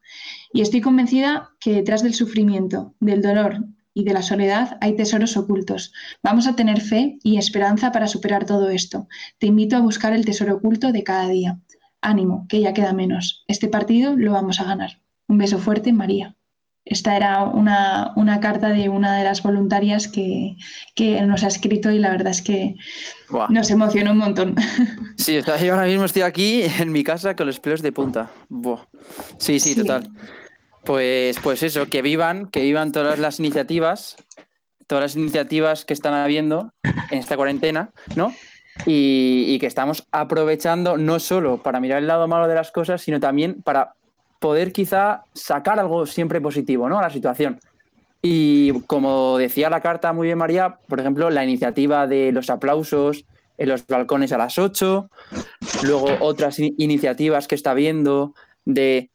Y 0.53 0.61
estoy 0.61 0.83
convencida 0.83 1.51
que 1.59 1.73
detrás 1.73 2.05
del 2.05 2.15
sufrimiento, 2.15 2.95
del 3.01 3.23
dolor 3.23 3.65
y 3.93 4.05
de 4.05 4.13
la 4.13 4.23
soledad 4.23 4.79
hay 4.81 4.95
tesoros 4.95 5.37
ocultos. 5.37 5.93
Vamos 6.23 6.47
a 6.47 6.55
tener 6.55 6.81
fe 6.81 7.19
y 7.25 7.39
esperanza 7.39 7.91
para 7.91 8.07
superar 8.07 8.47
todo 8.47 8.71
esto. 8.71 9.09
Te 9.39 9.49
invito 9.49 9.75
a 9.77 9.81
buscar 9.81 10.13
el 10.13 10.25
tesoro 10.25 10.55
oculto 10.55 10.93
de 10.93 11.03
cada 11.03 11.29
día. 11.29 11.59
Ánimo, 12.01 12.47
que 12.49 12.61
ya 12.61 12.73
queda 12.73 12.93
menos. 12.93 13.43
Este 13.49 13.67
partido 13.67 14.15
lo 14.15 14.31
vamos 14.31 14.61
a 14.61 14.65
ganar. 14.65 15.03
Un 15.27 15.39
beso 15.39 15.59
fuerte, 15.59 15.93
María. 15.93 16.37
Esta 16.85 17.17
era 17.17 17.45
una, 17.45 18.41
carta 18.41 18.69
de 18.69 18.91
una 18.91 19.17
de 19.17 19.25
las 19.25 19.43
voluntarias 19.43 20.07
que, 20.07 20.57
nos 21.27 21.43
ha 21.43 21.49
escrito 21.49 21.91
y 21.91 21.99
la 21.99 22.11
verdad 22.11 22.29
es 22.29 22.43
que 22.43 22.77
nos 23.49 23.71
emocionó 23.71 24.13
un 24.13 24.19
montón. 24.19 24.55
Sí, 25.17 25.41
yo 25.41 25.73
ahora 25.73 25.87
mismo 25.87 26.05
estoy 26.05 26.23
aquí 26.23 26.63
en 26.79 26.93
mi 26.93 27.03
casa 27.03 27.35
con 27.35 27.47
los 27.47 27.59
pelos 27.59 27.81
de 27.81 27.93
punta. 27.93 28.31
Sí, 29.39 29.59
sí, 29.59 29.75
total. 29.75 30.11
Pues, 30.85 31.39
pues 31.43 31.63
eso, 31.63 31.87
que 31.89 32.03
vivan, 32.03 32.49
que 32.49 32.61
vivan 32.61 32.93
todas 32.93 33.19
las 33.19 33.39
iniciativas, 33.39 34.17
todas 34.87 35.03
las 35.03 35.17
iniciativas 35.17 35.87
que 35.87 35.95
están 35.95 36.13
habiendo 36.13 36.75
en 37.11 37.19
esta 37.19 37.37
cuarentena, 37.37 37.91
¿no? 38.17 38.35
Y, 38.85 39.59
que 39.61 39.67
estamos 39.67 40.07
aprovechando 40.11 40.99
no 40.99 41.21
solo 41.21 41.63
para 41.63 41.81
mirar 41.81 41.99
el 41.99 42.09
lado 42.09 42.29
malo 42.29 42.49
de 42.49 42.57
las 42.57 42.71
cosas, 42.73 43.01
sino 43.01 43.21
también 43.21 43.63
para 43.63 43.95
poder 44.45 44.73
quizá 44.73 45.25
sacar 45.33 45.81
algo 45.81 46.05
siempre 46.05 46.39
positivo, 46.39 46.87
¿no? 46.87 46.99
A 46.99 47.03
la 47.03 47.09
situación. 47.09 47.59
Y 48.21 48.79
como 48.83 49.39
decía 49.39 49.71
la 49.71 49.81
carta 49.81 50.13
muy 50.13 50.27
bien 50.27 50.37
María, 50.37 50.81
por 50.87 51.01
ejemplo, 51.01 51.31
la 51.31 51.45
iniciativa 51.45 52.07
de 52.07 52.31
los 52.31 52.51
aplausos 52.51 53.25
en 53.57 53.71
los 53.71 53.87
balcones 53.87 54.33
a 54.33 54.37
las 54.37 54.59
8, 54.59 55.09
luego 55.85 56.09
otras 56.21 56.59
iniciativas 56.59 57.49
que 57.49 57.55
está 57.55 57.73
viendo 57.73 58.35
de 58.67 59.09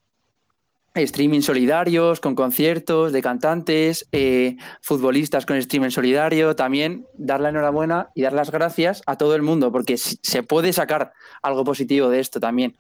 streaming 0.96 1.42
solidarios, 1.42 2.20
con 2.20 2.34
conciertos 2.34 3.12
de 3.12 3.22
cantantes, 3.22 4.08
eh, 4.12 4.58
futbolistas 4.82 5.46
con 5.46 5.58
streaming 5.58 5.92
solidario, 5.92 6.56
también 6.56 7.06
dar 7.14 7.40
la 7.40 7.50
enhorabuena 7.50 8.10
y 8.16 8.24
dar 8.24 8.34
las 8.34 8.50
gracias 8.50 9.04
a 9.06 9.16
todo 9.16 9.36
el 9.36 9.44
mundo, 9.44 9.72
porque 9.72 9.96
se 9.96 10.42
puede 10.42 10.74
sacar 10.74 11.14
algo 11.44 11.64
positivo 11.64 12.10
de 12.10 12.20
esto 12.20 12.40
también. 12.40 12.76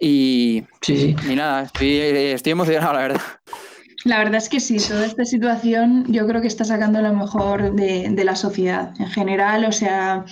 Y, 0.00 0.64
sí, 0.80 1.14
y 1.30 1.34
nada, 1.34 1.64
estoy, 1.64 1.98
estoy 1.98 2.52
emocionado, 2.52 2.94
la 2.94 3.00
verdad. 3.00 3.20
La 4.04 4.16
verdad 4.16 4.36
es 4.36 4.48
que 4.48 4.60
sí, 4.60 4.78
toda 4.78 5.04
esta 5.04 5.26
situación 5.26 6.06
yo 6.08 6.26
creo 6.26 6.40
que 6.40 6.46
está 6.46 6.64
sacando 6.64 7.02
lo 7.02 7.12
mejor 7.12 7.74
de, 7.74 8.24
la 8.24 8.34
sociedad 8.34 8.94
en 8.98 9.08
general, 9.08 9.66
o 9.66 9.72
sea, 9.72 10.24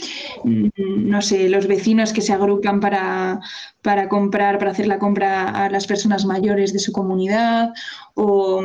mm, 0.43 0.69
no 0.75 1.21
sé, 1.21 1.51
los 1.51 1.67
vecinos 1.67 2.15
que 2.15 2.23
se 2.23 2.33
agrupan 2.33 2.81
para, 2.81 3.41
para 3.83 4.09
comprar, 4.09 4.59
para 4.59 4.71
hacer 4.71 4.87
la 4.87 4.99
compra 4.99 5.51
a 5.51 5.69
las 5.69 5.87
personas 5.87 6.25
mayores 6.25 6.73
de 6.73 6.79
su 6.79 6.93
comunidad, 6.93 7.75
o 8.15 8.63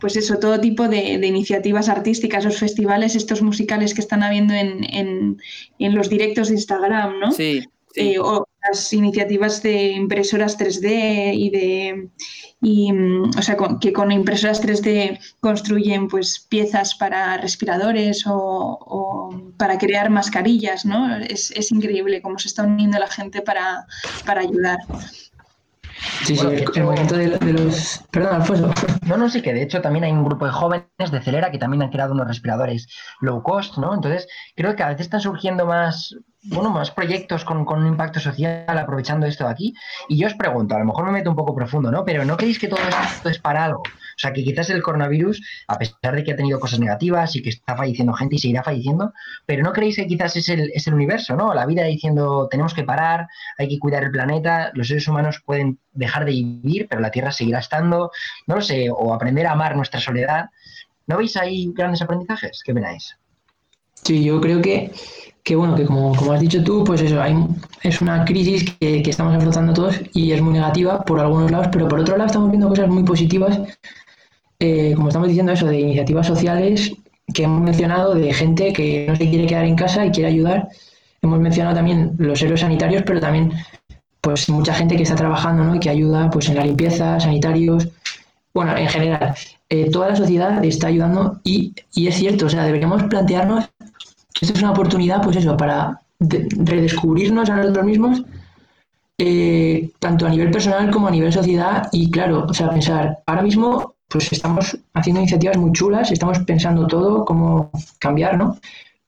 pues 0.00 0.16
eso, 0.16 0.38
todo 0.40 0.60
tipo 0.60 0.88
de, 0.88 1.14
iniciativas 1.24 1.88
artísticas, 1.88 2.44
los 2.44 2.58
festivales, 2.58 3.14
estos 3.14 3.42
musicales 3.42 3.94
que 3.94 4.00
están 4.00 4.24
habiendo 4.24 4.54
en, 4.54 4.82
en, 4.92 5.40
en 5.78 5.94
los 5.94 6.08
directos 6.08 6.48
de 6.48 6.54
Instagram, 6.54 7.20
¿no? 7.20 7.30
Sí. 7.30 7.62
Eh, 7.94 8.18
o 8.18 8.46
las 8.68 8.92
iniciativas 8.92 9.62
de 9.62 9.92
impresoras 9.92 10.58
3D 10.58 11.32
y 11.34 11.50
de 11.50 12.10
y, 12.62 12.92
mm, 12.92 13.30
o 13.38 13.42
sea, 13.42 13.56
que 13.80 13.92
con 13.92 14.12
impresoras 14.12 14.62
3D 14.62 15.18
construyen 15.40 16.08
pues 16.08 16.46
piezas 16.48 16.94
para 16.94 17.38
respiradores 17.38 18.24
o, 18.26 19.30
para 19.56 19.78
crear 19.78 20.10
mascarillas, 20.10 20.84
¿no? 20.84 21.16
Es, 21.16 21.50
es, 21.52 21.72
increíble 21.72 22.20
cómo 22.20 22.38
se 22.38 22.48
está 22.48 22.64
uniendo 22.64 22.98
la 22.98 23.06
gente 23.06 23.40
para, 23.40 23.86
para 24.26 24.42
ayudar. 24.42 24.78
Sí, 26.24 26.36
sí, 26.36 26.46
el, 26.74 26.84
momento 26.84 27.16
de, 27.16 27.28
los... 27.52 28.02
Perdón, 28.10 28.36
Alfonso. 28.36 28.72
No, 29.06 29.16
no, 29.16 29.28
sí, 29.28 29.42
que 29.42 29.52
de 29.52 29.62
hecho 29.62 29.80
también 29.80 30.04
hay 30.04 30.12
un 30.12 30.24
grupo 30.24 30.46
de 30.46 30.52
jóvenes 30.52 30.86
de 31.10 31.20
Celera 31.20 31.50
que 31.50 31.58
también 31.58 31.82
han 31.82 31.90
creado 31.90 32.12
unos 32.12 32.26
respiradores 32.26 32.88
low 33.20 33.42
cost, 33.42 33.76
¿no? 33.76 33.94
Entonces, 33.94 34.26
creo 34.56 34.76
que 34.76 34.82
a 34.82 34.88
veces 34.88 35.02
están 35.02 35.20
surgiendo 35.20 35.66
más, 35.66 36.14
bueno, 36.42 36.70
más 36.70 36.90
proyectos 36.90 37.44
con, 37.44 37.64
con, 37.66 37.80
un 37.80 37.88
impacto 37.88 38.18
social 38.18 38.64
aprovechando 38.66 39.26
esto 39.26 39.44
de 39.44 39.50
aquí. 39.50 39.74
Y 40.08 40.18
yo 40.18 40.26
os 40.26 40.34
pregunto, 40.34 40.74
a 40.74 40.78
lo 40.78 40.86
mejor 40.86 41.04
me 41.04 41.12
meto 41.12 41.30
un 41.30 41.36
poco 41.36 41.54
profundo, 41.54 41.90
¿no? 41.90 42.04
Pero 42.04 42.24
¿no 42.24 42.36
creéis 42.36 42.58
que 42.58 42.68
todo 42.68 42.80
esto 42.88 43.28
es 43.28 43.38
para 43.38 43.66
algo? 43.66 43.80
O 43.80 44.18
sea, 44.18 44.32
que 44.32 44.42
quizás 44.42 44.70
el 44.70 44.82
coronavirus, 44.82 45.42
a 45.68 45.76
pesar 45.76 46.14
de 46.14 46.24
que 46.24 46.32
ha 46.32 46.36
tenido 46.36 46.58
cosas 46.58 46.80
negativas 46.80 47.36
y 47.36 47.42
que 47.42 47.50
está 47.50 47.76
falleciendo 47.76 48.14
gente 48.14 48.36
y 48.36 48.38
seguirá 48.38 48.62
falleciendo, 48.62 49.12
pero 49.44 49.62
¿no 49.62 49.72
creéis 49.72 49.96
que 49.96 50.06
quizás 50.06 50.36
es 50.36 50.48
el, 50.48 50.70
es 50.72 50.86
el 50.86 50.94
universo, 50.94 51.36
¿no? 51.36 51.52
La 51.52 51.66
vida 51.66 51.84
diciendo, 51.84 52.48
tenemos 52.50 52.72
que 52.72 52.84
parar, 52.84 53.28
hay 53.58 53.68
que 53.68 53.78
cuidar 53.78 54.04
el 54.04 54.10
planeta, 54.10 54.70
los 54.74 54.88
seres 54.88 55.06
humanos 55.08 55.42
pueden 55.44 55.78
dejar 55.92 56.24
de 56.24 56.32
vivir, 56.32 56.86
pero 56.88 57.02
la 57.02 57.10
Tierra 57.10 57.32
seguirá 57.32 57.58
estando, 57.58 58.10
no 58.46 58.56
lo 58.56 58.62
sé, 58.62 58.88
o 58.90 59.12
aprender 59.12 59.46
a 59.46 59.52
amar 59.52 59.76
nuestra 59.76 60.00
soledad. 60.00 60.46
¿No 61.06 61.18
veis 61.18 61.36
ahí 61.36 61.70
grandes 61.74 62.00
aprendizajes? 62.00 62.62
¿Qué 62.64 62.72
venáis? 62.72 63.16
Sí, 64.02 64.24
yo 64.24 64.40
creo 64.40 64.62
que 64.62 64.92
que 65.42 65.56
bueno, 65.56 65.74
que 65.74 65.84
como, 65.84 66.14
como, 66.14 66.32
has 66.32 66.40
dicho 66.40 66.62
tú, 66.62 66.84
pues 66.84 67.00
eso, 67.00 67.20
hay, 67.20 67.34
es 67.82 68.00
una 68.00 68.24
crisis 68.24 68.72
que, 68.78 69.02
que, 69.02 69.10
estamos 69.10 69.34
afrontando 69.34 69.72
todos 69.72 70.00
y 70.12 70.32
es 70.32 70.42
muy 70.42 70.52
negativa 70.52 71.00
por 71.02 71.20
algunos 71.20 71.50
lados, 71.50 71.68
pero 71.72 71.88
por 71.88 72.00
otro 72.00 72.16
lado 72.16 72.26
estamos 72.26 72.50
viendo 72.50 72.68
cosas 72.68 72.88
muy 72.88 73.02
positivas, 73.02 73.58
eh, 74.58 74.92
como 74.94 75.08
estamos 75.08 75.28
diciendo 75.28 75.52
eso, 75.52 75.66
de 75.66 75.80
iniciativas 75.80 76.26
sociales 76.26 76.92
que 77.32 77.44
hemos 77.44 77.62
mencionado, 77.62 78.14
de 78.14 78.32
gente 78.34 78.72
que 78.72 79.06
no 79.08 79.16
se 79.16 79.28
quiere 79.28 79.46
quedar 79.46 79.64
en 79.64 79.76
casa 79.76 80.04
y 80.04 80.10
quiere 80.10 80.28
ayudar. 80.28 80.68
Hemos 81.22 81.40
mencionado 81.40 81.76
también 81.76 82.12
los 82.18 82.42
héroes 82.42 82.60
sanitarios, 82.60 83.02
pero 83.06 83.20
también 83.20 83.52
pues 84.20 84.48
mucha 84.48 84.74
gente 84.74 84.96
que 84.96 85.04
está 85.04 85.14
trabajando 85.14 85.64
¿no? 85.64 85.74
y 85.74 85.80
que 85.80 85.90
ayuda 85.90 86.30
pues 86.30 86.48
en 86.48 86.56
la 86.56 86.64
limpieza, 86.64 87.18
sanitarios, 87.20 87.88
bueno, 88.52 88.76
en 88.76 88.88
general, 88.88 89.34
eh, 89.68 89.90
toda 89.90 90.08
la 90.08 90.16
sociedad 90.16 90.62
está 90.64 90.88
ayudando 90.88 91.40
y, 91.44 91.72
y 91.94 92.08
es 92.08 92.16
cierto, 92.16 92.46
o 92.46 92.48
sea, 92.48 92.64
deberíamos 92.64 93.04
plantearnos 93.04 93.70
esta 94.40 94.54
es 94.54 94.62
una 94.62 94.72
oportunidad, 94.72 95.22
pues 95.22 95.36
eso, 95.36 95.56
para 95.56 96.00
redescubrirnos 96.18 97.48
a 97.50 97.56
nosotros 97.56 97.84
mismos, 97.84 98.22
eh, 99.18 99.90
tanto 99.98 100.26
a 100.26 100.30
nivel 100.30 100.50
personal 100.50 100.90
como 100.90 101.08
a 101.08 101.10
nivel 101.10 101.32
sociedad. 101.32 101.88
Y 101.92 102.10
claro, 102.10 102.46
o 102.48 102.54
sea, 102.54 102.70
pensar, 102.70 103.18
ahora 103.26 103.42
mismo, 103.42 103.94
pues 104.08 104.32
estamos 104.32 104.78
haciendo 104.94 105.20
iniciativas 105.20 105.58
muy 105.58 105.72
chulas, 105.72 106.10
estamos 106.10 106.38
pensando 106.40 106.86
todo, 106.86 107.24
cómo 107.24 107.70
cambiar, 107.98 108.38
¿no? 108.38 108.56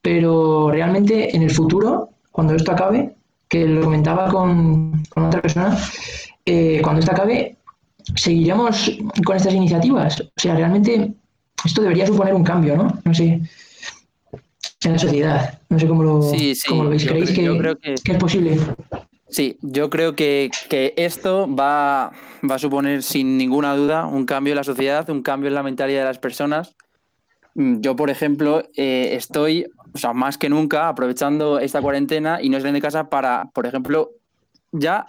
Pero 0.03 0.71
realmente 0.71 1.35
en 1.35 1.43
el 1.43 1.51
futuro, 1.51 2.11
cuando 2.31 2.55
esto 2.55 2.73
acabe, 2.73 3.15
que 3.49 3.67
lo 3.67 3.83
comentaba 3.83 4.29
con, 4.29 5.03
otra 5.17 5.41
persona, 5.41 5.77
eh, 6.45 6.81
cuando 6.83 7.01
esto 7.01 7.13
acabe, 7.13 7.57
seguiremos 8.17 8.99
con 9.25 9.37
estas 9.37 9.55
iniciativas. 9.55 10.21
O 10.21 10.41
sea, 10.41 10.57
realmente 10.57 11.13
esto 11.65 11.83
debería 11.83 12.07
suponer 12.07 12.35
un 12.35 12.45
cambio, 12.45 12.77
¿no? 12.77 12.99
No 13.05 13.15
sé 13.15 13.41
en 14.85 14.93
la 14.93 14.99
sociedad. 14.99 15.59
No 15.69 15.79
sé 15.79 15.87
cómo 15.87 16.03
lo, 16.03 16.31
veis. 16.31 16.65
¿Creéis 17.05 17.31
que, 17.31 18.13
es 18.13 18.19
posible? 18.19 18.59
Sí, 19.29 19.57
yo 19.63 19.89
creo 19.89 20.15
que, 20.15 20.51
esto 20.97 21.49
va, 21.55 22.13
va, 22.49 22.55
a 22.55 22.59
suponer 22.59 23.03
sin 23.03 23.39
ninguna 23.39 23.75
duda 23.75 24.07
un 24.07 24.27
cambio 24.27 24.53
en 24.53 24.57
la 24.57 24.65
sociedad, 24.65 25.09
un 25.09 25.23
cambio 25.23 25.49
en 25.49 25.55
la 25.55 25.63
mentalidad 25.63 26.01
de 26.01 26.07
las 26.07 26.19
personas. 26.19 26.75
Mm, 27.55 27.81
yo, 27.81 27.97
por 27.97 28.11
ejemplo, 28.11 28.63
eh, 28.77 29.11
estoy, 29.13 29.67
o 29.95 29.99
sea, 29.99 30.13
más 30.13 30.39
que 30.39 30.49
nunca, 30.49 30.89
aprovechando 30.89 31.59
esta 31.59 31.81
cuarentena 31.81 32.41
y 32.43 32.49
no 32.49 32.59
salir 32.59 32.75
de 32.75 32.81
casa 32.81 33.09
para, 33.09 33.47
por 33.55 33.67
ejemplo, 33.67 34.11
ya 34.73 35.07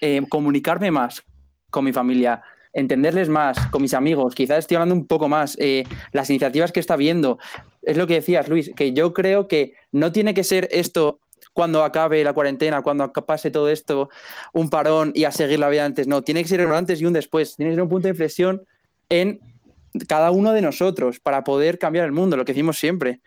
eh, 0.00 0.22
comunicarme 0.28 0.90
más 0.90 1.22
con 1.70 1.84
mi 1.84 1.92
familia, 1.92 2.42
entenderles 2.72 3.28
más 3.28 3.58
con 3.68 3.82
mis 3.82 3.94
amigos, 3.94 4.34
quizás 4.34 4.58
estoy 4.58 4.76
hablando 4.76 4.94
un 4.94 5.06
poco 5.06 5.28
más, 5.28 5.56
eh, 5.58 5.84
las 6.12 6.28
iniciativas 6.30 6.72
que 6.72 6.80
está 6.80 6.96
viendo. 6.96 7.38
Es 7.82 7.96
lo 7.96 8.06
que 8.06 8.14
decías, 8.14 8.48
Luis, 8.48 8.70
que 8.76 8.92
yo 8.92 9.12
creo 9.12 9.48
que 9.48 9.74
no 9.92 10.12
tiene 10.12 10.34
que 10.34 10.44
ser 10.44 10.68
esto 10.70 11.20
cuando 11.52 11.82
acabe 11.82 12.22
la 12.22 12.32
cuarentena, 12.32 12.82
cuando 12.82 13.12
pase 13.12 13.50
todo 13.50 13.68
esto, 13.68 14.10
un 14.52 14.70
parón 14.70 15.12
y 15.14 15.24
a 15.24 15.32
seguir 15.32 15.58
la 15.58 15.68
vida 15.68 15.84
antes. 15.84 16.06
No, 16.06 16.22
tiene 16.22 16.42
que 16.42 16.48
ser 16.48 16.64
un 16.66 16.72
antes 16.72 17.00
y 17.00 17.06
un 17.06 17.12
después. 17.12 17.56
Tiene 17.56 17.70
que 17.70 17.76
ser 17.76 17.82
un 17.82 17.88
punto 17.88 18.06
de 18.06 18.10
inflexión 18.10 18.64
en 19.08 19.40
cada 20.06 20.30
uno 20.30 20.52
de 20.52 20.62
nosotros 20.62 21.20
para 21.20 21.44
poder 21.44 21.78
cambiar 21.78 22.04
el 22.04 22.12
mundo, 22.12 22.36
lo 22.36 22.44
que 22.44 22.52
decimos 22.52 22.78
siempre. 22.78 23.20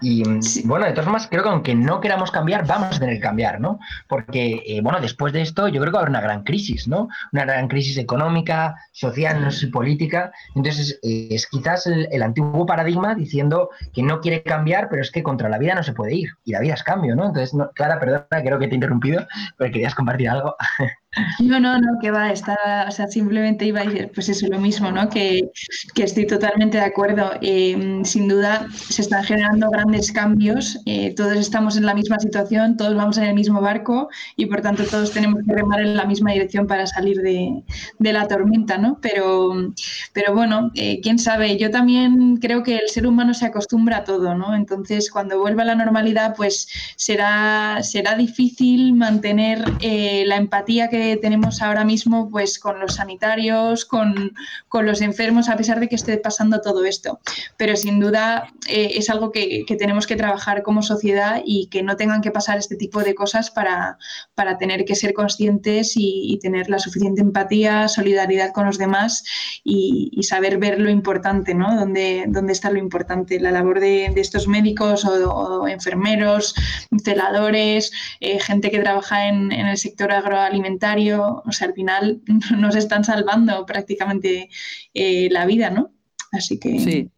Y 0.00 0.22
bueno, 0.64 0.86
de 0.86 0.92
todas 0.92 1.04
formas, 1.04 1.26
creo 1.28 1.42
que 1.42 1.48
aunque 1.48 1.74
no 1.74 2.00
queramos 2.00 2.30
cambiar, 2.30 2.66
vamos 2.66 2.96
a 2.96 3.00
tener 3.00 3.16
que 3.16 3.20
cambiar, 3.20 3.60
¿no? 3.60 3.78
Porque, 4.08 4.62
eh, 4.66 4.80
bueno, 4.82 5.00
después 5.00 5.32
de 5.32 5.42
esto, 5.42 5.68
yo 5.68 5.80
creo 5.80 5.92
que 5.92 5.96
va 5.96 5.98
a 5.98 6.02
haber 6.02 6.10
una 6.10 6.20
gran 6.20 6.44
crisis, 6.44 6.88
¿no? 6.88 7.08
Una 7.32 7.44
gran 7.44 7.68
crisis 7.68 7.98
económica, 7.98 8.76
social, 8.92 9.40
no 9.40 9.50
sé, 9.50 9.68
política. 9.68 10.32
Entonces, 10.54 10.98
eh, 11.02 11.28
es 11.30 11.46
quizás 11.46 11.86
el, 11.86 12.22
antiguo 12.22 12.66
paradigma 12.66 13.14
diciendo 13.14 13.70
que 13.92 14.02
no 14.02 14.20
quiere 14.20 14.42
cambiar, 14.42 14.88
pero 14.88 15.02
es 15.02 15.10
que 15.10 15.22
contra 15.22 15.48
la 15.48 15.58
vida 15.58 15.74
no 15.74 15.82
se 15.82 15.92
puede 15.92 16.14
ir. 16.14 16.30
Y 16.44 16.52
la 16.52 16.60
vida 16.60 16.74
es 16.74 16.82
cambio, 16.82 17.16
¿no? 17.16 17.26
Entonces, 17.26 17.56
Clara, 17.74 17.98
perdona, 17.98 18.26
creo 18.28 18.58
que 18.58 18.66
te 18.66 18.72
he 18.72 18.76
interrumpido, 18.76 19.26
pero 19.56 19.72
querías 19.72 19.94
compartir 19.94 20.28
algo. 20.28 20.56
No, 21.40 21.58
no, 21.58 21.76
no, 21.76 21.98
que 22.00 22.12
va, 22.12 22.30
está, 22.30 22.86
o 22.86 22.90
sea, 22.92 23.08
simplemente 23.08 23.66
iba 23.66 23.80
a 23.80 23.84
decir, 23.84 24.12
pues 24.14 24.28
eso, 24.28 24.46
lo 24.46 24.60
mismo, 24.60 24.92
¿no? 24.92 25.08
Que, 25.08 25.50
estoy 25.96 26.24
totalmente 26.26 26.78
de 26.78 26.84
acuerdo. 26.84 27.32
Eh, 27.42 28.00
sin 28.04 28.28
duda 28.28 28.68
se 28.72 29.02
están 29.02 29.24
generando 29.24 29.68
grandes 29.70 30.12
cambios, 30.12 30.78
eh, 30.86 31.12
todos 31.16 31.36
estamos 31.36 31.76
en 31.76 31.84
la 31.84 31.94
misma 31.94 32.18
situación, 32.20 32.76
todos 32.76 32.94
vamos 32.94 33.18
en 33.18 33.24
el 33.24 33.34
mismo 33.34 33.60
barco 33.60 34.08
y 34.36 34.46
por 34.46 34.60
tanto 34.60 34.84
todos 34.84 35.10
tenemos 35.10 35.42
que 35.44 35.52
remar 35.52 35.80
en 35.80 35.96
la 35.96 36.04
misma 36.04 36.30
dirección 36.32 36.66
para 36.68 36.86
salir 36.86 37.16
de, 37.18 37.64
la 37.98 38.28
tormenta, 38.28 38.78
¿no? 38.78 38.98
Pero, 39.02 39.72
pero 40.12 40.32
bueno, 40.32 40.70
eh, 40.76 41.00
quién 41.02 41.18
sabe, 41.18 41.56
yo 41.58 41.70
también 41.70 42.36
creo 42.36 42.62
que 42.62 42.76
el 42.76 42.88
ser 42.88 43.06
humano 43.06 43.34
se 43.34 43.46
acostumbra 43.46 43.98
a 43.98 44.04
todo, 44.04 44.34
¿no? 44.36 44.54
Entonces, 44.54 45.10
cuando 45.10 45.40
vuelva 45.40 45.62
a 45.62 45.66
la 45.66 45.74
normalidad, 45.74 46.34
pues 46.36 46.68
será, 46.96 47.80
será 47.82 48.14
difícil 48.14 48.94
mantener 48.94 49.64
la 49.80 50.36
empatía 50.36 50.88
que 50.88 50.99
tenemos 51.20 51.62
ahora 51.62 51.84
mismo 51.84 52.28
pues 52.30 52.58
con 52.58 52.80
los 52.80 52.94
sanitarios, 52.94 53.84
con, 53.84 54.32
los 54.72 55.00
enfermos, 55.00 55.48
a 55.48 55.56
pesar 55.56 55.80
de 55.80 55.88
que 55.88 55.94
esté 55.94 56.16
pasando 56.18 56.60
todo 56.60 56.84
esto. 56.84 57.20
Pero 57.56 57.76
sin 57.76 58.00
duda 58.00 58.52
eh, 58.68 58.92
es 58.94 59.10
algo 59.10 59.30
que, 59.32 59.64
tenemos 59.78 60.06
que 60.06 60.16
trabajar 60.16 60.62
como 60.62 60.82
sociedad 60.82 61.42
y 61.44 61.66
que 61.66 61.82
no 61.82 61.96
tengan 61.96 62.20
que 62.20 62.30
pasar 62.30 62.58
este 62.58 62.76
tipo 62.76 63.02
de 63.02 63.14
cosas 63.14 63.50
para, 63.50 63.98
para 64.34 64.58
tener 64.58 64.84
que 64.84 64.94
ser 64.94 65.14
conscientes 65.14 65.92
y, 65.96 66.38
tener 66.40 66.70
la 66.70 66.78
suficiente 66.78 67.20
empatía, 67.20 67.86
solidaridad 67.88 68.52
con 68.52 68.64
los 68.64 68.78
demás 68.78 69.24
y, 69.64 70.10
saber 70.22 70.58
ver 70.58 70.78
lo 70.78 70.90
importante, 70.90 71.54
¿no? 71.54 71.74
¿Dónde, 71.74 72.24
dónde 72.28 72.52
está 72.52 72.70
lo 72.70 72.78
importante? 72.78 73.40
La 73.40 73.50
labor 73.50 73.80
de, 73.80 74.12
estos 74.16 74.46
médicos 74.46 75.04
o, 75.04 75.66
enfermeros, 75.66 76.54
celadores, 77.02 77.90
eh, 78.20 78.38
gente 78.38 78.70
que 78.70 78.78
trabaja 78.78 79.28
en, 79.28 79.50
en 79.50 79.66
el 79.66 79.76
sector 79.76 80.12
agroalimentario 80.12 80.89
o 80.98 81.52
sea, 81.52 81.68
al 81.68 81.74
final 81.74 82.22
nos 82.58 82.76
están 82.76 83.04
salvando 83.04 83.64
prácticamente 83.66 84.50
eh, 84.94 85.28
la 85.30 85.46
vida, 85.46 85.70
¿no? 85.70 85.92
Así 86.32 86.58
que... 86.58 86.78
Sí, 86.78 87.10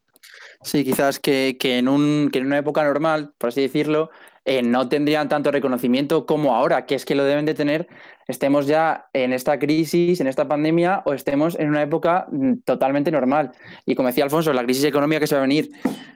sí 0.63 0.85
quizás 0.85 1.19
que, 1.19 1.57
en 1.61 1.89
un, 1.89 2.31
en 2.33 2.47
una 2.47 2.59
época 2.59 2.85
normal, 2.85 3.33
por 3.39 3.49
así 3.49 3.61
decirlo, 3.61 4.11
eh, 4.45 4.63
no 4.63 4.89
tendrían 4.89 5.29
tanto 5.29 5.53
reconocimiento 5.53 6.27
como 6.27 6.55
ahora, 6.55 6.85
que 6.87 6.97
es 6.97 7.05
que 7.05 7.15
lo 7.15 7.25
deben 7.25 7.47
de 7.47 7.55
tener, 7.55 7.87
estemos 8.27 8.67
ya 8.67 9.07
en 9.13 9.33
esta 9.33 9.59
crisis, 9.59 10.21
en 10.21 10.27
esta 10.27 10.49
pandemia, 10.49 11.03
o 11.05 11.13
estemos 11.13 11.57
en 11.59 11.69
una 11.69 11.83
época 11.83 12.27
mm, 12.31 12.63
totalmente 12.65 13.11
normal. 13.11 13.53
Y 13.87 13.95
como 13.95 14.09
decía 14.09 14.25
Alfonso, 14.25 14.53
la 14.53 14.65
crisis 14.65 14.85
económica 14.85 15.21
que 15.21 15.27
se 15.27 15.37
va 15.37 15.43
a 15.43 15.47
venir, 15.47 15.71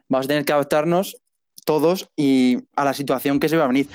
vamos 0.09 0.27
a 0.27 0.29
tener 0.29 0.45
que 0.45 0.53
adaptarnos 0.53 1.23
todos 1.65 2.11
y 2.17 2.59
a 2.77 2.85
la 2.85 2.95
situación 2.95 3.41
que 3.41 3.49
se 3.49 3.57
va 3.57 3.65
a 3.65 3.69
venir. 3.69 3.89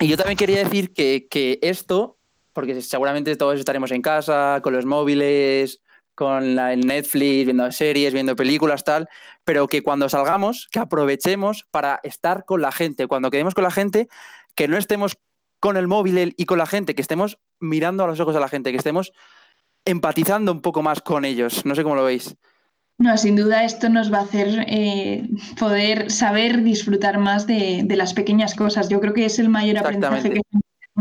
Y 0.00 0.08
yo 0.08 0.16
también 0.16 0.38
quería 0.38 0.58
decir 0.58 0.92
que, 0.92 1.28
que 1.30 1.58
esto 1.62 2.18
porque 2.52 2.80
seguramente 2.82 3.36
todos 3.36 3.58
estaremos 3.58 3.90
en 3.90 4.02
casa, 4.02 4.60
con 4.62 4.72
los 4.72 4.86
móviles, 4.86 5.80
con 6.14 6.58
el 6.58 6.80
Netflix, 6.86 7.46
viendo 7.46 7.72
series, 7.72 8.12
viendo 8.12 8.36
películas, 8.36 8.84
tal, 8.84 9.08
pero 9.44 9.66
que 9.66 9.82
cuando 9.82 10.08
salgamos, 10.08 10.68
que 10.70 10.78
aprovechemos 10.78 11.66
para 11.70 12.00
estar 12.02 12.44
con 12.44 12.60
la 12.60 12.72
gente. 12.72 13.06
Cuando 13.06 13.30
quedemos 13.30 13.54
con 13.54 13.64
la 13.64 13.70
gente, 13.70 14.08
que 14.54 14.68
no 14.68 14.76
estemos 14.76 15.16
con 15.60 15.76
el 15.76 15.88
móvil 15.88 16.34
y 16.36 16.44
con 16.44 16.58
la 16.58 16.66
gente, 16.66 16.94
que 16.94 17.02
estemos 17.02 17.38
mirando 17.58 18.04
a 18.04 18.06
los 18.06 18.20
ojos 18.20 18.36
a 18.36 18.40
la 18.40 18.48
gente, 18.48 18.70
que 18.70 18.78
estemos 18.78 19.12
empatizando 19.84 20.52
un 20.52 20.60
poco 20.60 20.82
más 20.82 21.00
con 21.00 21.24
ellos. 21.24 21.64
No 21.64 21.74
sé 21.74 21.82
cómo 21.82 21.94
lo 21.94 22.04
veis. 22.04 22.36
No, 22.98 23.16
sin 23.16 23.34
duda 23.34 23.64
esto 23.64 23.88
nos 23.88 24.12
va 24.12 24.18
a 24.18 24.22
hacer 24.24 24.66
eh, 24.68 25.26
poder 25.58 26.10
saber 26.10 26.62
disfrutar 26.62 27.18
más 27.18 27.46
de, 27.46 27.80
de, 27.86 27.96
las 27.96 28.12
pequeñas 28.12 28.54
cosas. 28.54 28.90
Yo 28.90 29.00
creo 29.00 29.14
que 29.14 29.24
es 29.24 29.38
el 29.38 29.48
mayor 29.48 29.78
aprendizaje 29.78 30.28
que 30.28 30.42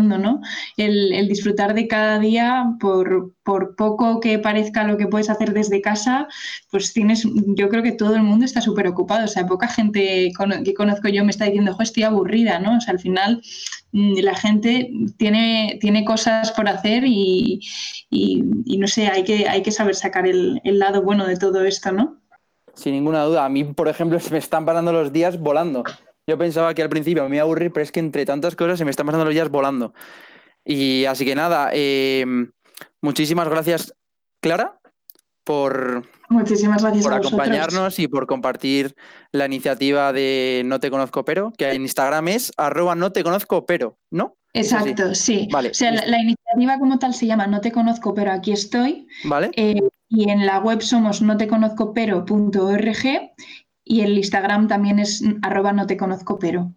¿no? 0.04 0.42
El, 0.78 1.28
disfrutar 1.28 1.74
de 1.74 1.88
cada 1.88 2.20
día, 2.20 2.66
por, 2.80 3.34
poco 3.44 4.20
que 4.20 4.40
parezca 4.40 4.84
lo 4.84 4.98
que 4.98 5.08
puedes 5.08 5.30
hacer 5.30 5.54
desde 5.54 5.82
casa, 5.82 6.28
pues 6.72 6.94
tienes, 6.94 7.28
yo 7.48 7.70
creo 7.70 7.84
que 7.84 7.92
todo 7.92 8.16
el 8.16 8.24
mundo 8.24 8.46
está 8.46 8.62
súper 8.62 8.88
ocupado, 8.88 9.26
o 9.26 9.28
sea, 9.28 9.46
poca 9.46 9.68
gente 9.68 10.32
que 10.64 10.74
conozco 10.74 11.10
yo 11.10 11.24
me 11.24 11.32
está 11.32 11.46
diciendo, 11.46 11.74
jo, 11.74 11.84
estoy 11.84 12.04
aburrida, 12.04 12.60
¿no? 12.60 12.78
O 12.78 12.82
sea, 12.82 12.94
al 12.94 13.00
final 13.00 13.42
mm, 13.92 14.20
la 14.20 14.36
gente 14.36 14.92
tiene, 15.18 15.78
tiene 15.82 16.06
cosas 16.06 16.52
por 16.52 16.68
hacer 16.70 17.04
y, 17.06 17.60
no 18.78 18.88
sé, 18.88 19.08
hay 19.08 19.24
que, 19.24 19.48
hay 19.48 19.62
que 19.62 19.72
saber 19.72 19.96
sacar 19.96 20.28
el, 20.28 20.62
el 20.64 20.80
lado 20.80 21.02
bueno 21.02 21.26
de 21.26 21.38
todo 21.38 21.64
esto, 21.64 21.92
¿no? 21.92 22.20
Sin 22.80 22.94
ninguna 22.94 23.24
duda. 23.24 23.44
A 23.44 23.50
mí, 23.50 23.66
por 23.66 23.90
ejemplo, 23.90 24.20
se 24.20 24.32
me 24.32 24.38
están 24.38 24.66
parando 24.66 24.94
los 24.94 25.12
días 25.12 25.40
volando. 25.40 25.84
Yo 26.30 26.38
pensaba 26.38 26.76
que 26.76 26.84
al 26.84 26.90
principio 26.90 27.28
me 27.28 27.38
iba 27.38 27.42
a 27.42 27.46
aburrir, 27.46 27.74
pero 27.74 27.84
es 27.84 27.92
que 27.92 28.00
entre 28.00 28.24
tantas 28.24 28.56
cosas 28.56 28.78
se 28.78 28.86
me 28.86 28.92
están 28.92 29.08
pasando 29.08 29.26
los 29.26 29.34
días 29.34 29.50
volando. 29.50 29.96
Y 30.64 31.06
así 31.06 31.26
que 31.26 31.34
nada, 31.34 31.72
eh, 31.74 32.24
muchísimas 33.02 33.50
gracias, 33.50 33.96
Clara, 34.40 34.80
por, 35.44 36.04
Muchísimas 36.30 36.84
gracias 36.84 37.04
por 37.04 37.16
acompañarnos 37.16 37.98
y 37.98 38.08
por 38.08 38.28
compartir 38.28 38.96
la 39.32 39.48
iniciativa 39.48 40.14
de 40.14 40.62
No 40.66 40.80
Te 40.80 40.92
Conozco 40.92 41.26
Pero, 41.26 41.52
que 41.58 41.72
en 41.72 41.82
Instagram 41.82 42.28
es 42.28 42.52
arroba 42.58 42.94
no 42.94 43.12
te 43.12 43.24
conozco 43.24 43.66
pero, 43.66 43.98
¿no? 44.12 44.38
Exacto, 44.54 45.16
sí. 45.16 45.48
Vale, 45.52 45.70
o 45.70 45.74
sea, 45.74 45.92
la, 45.92 46.20
iniciativa 46.20 46.78
como 46.78 47.00
tal 47.00 47.16
se 47.16 47.26
llama 47.26 47.48
No 47.48 47.62
Te 47.62 47.72
Conozco 47.72 48.14
Pero 48.14 48.32
Aquí 48.32 48.52
Estoy. 48.52 49.08
Vale. 49.24 49.50
Eh, 49.56 49.82
y 50.10 50.30
en 50.30 50.46
la 50.46 50.60
web 50.60 50.82
somos 50.82 51.24
noteconozcopero.org 51.24 53.32
y 53.90 54.02
el 54.02 54.16
Instagram 54.18 54.68
también 54.68 55.00
es 55.00 55.24
arroba 55.42 55.74
no 55.74 55.88
te 55.88 55.98
conozco 55.98 56.38
pero. 56.38 56.74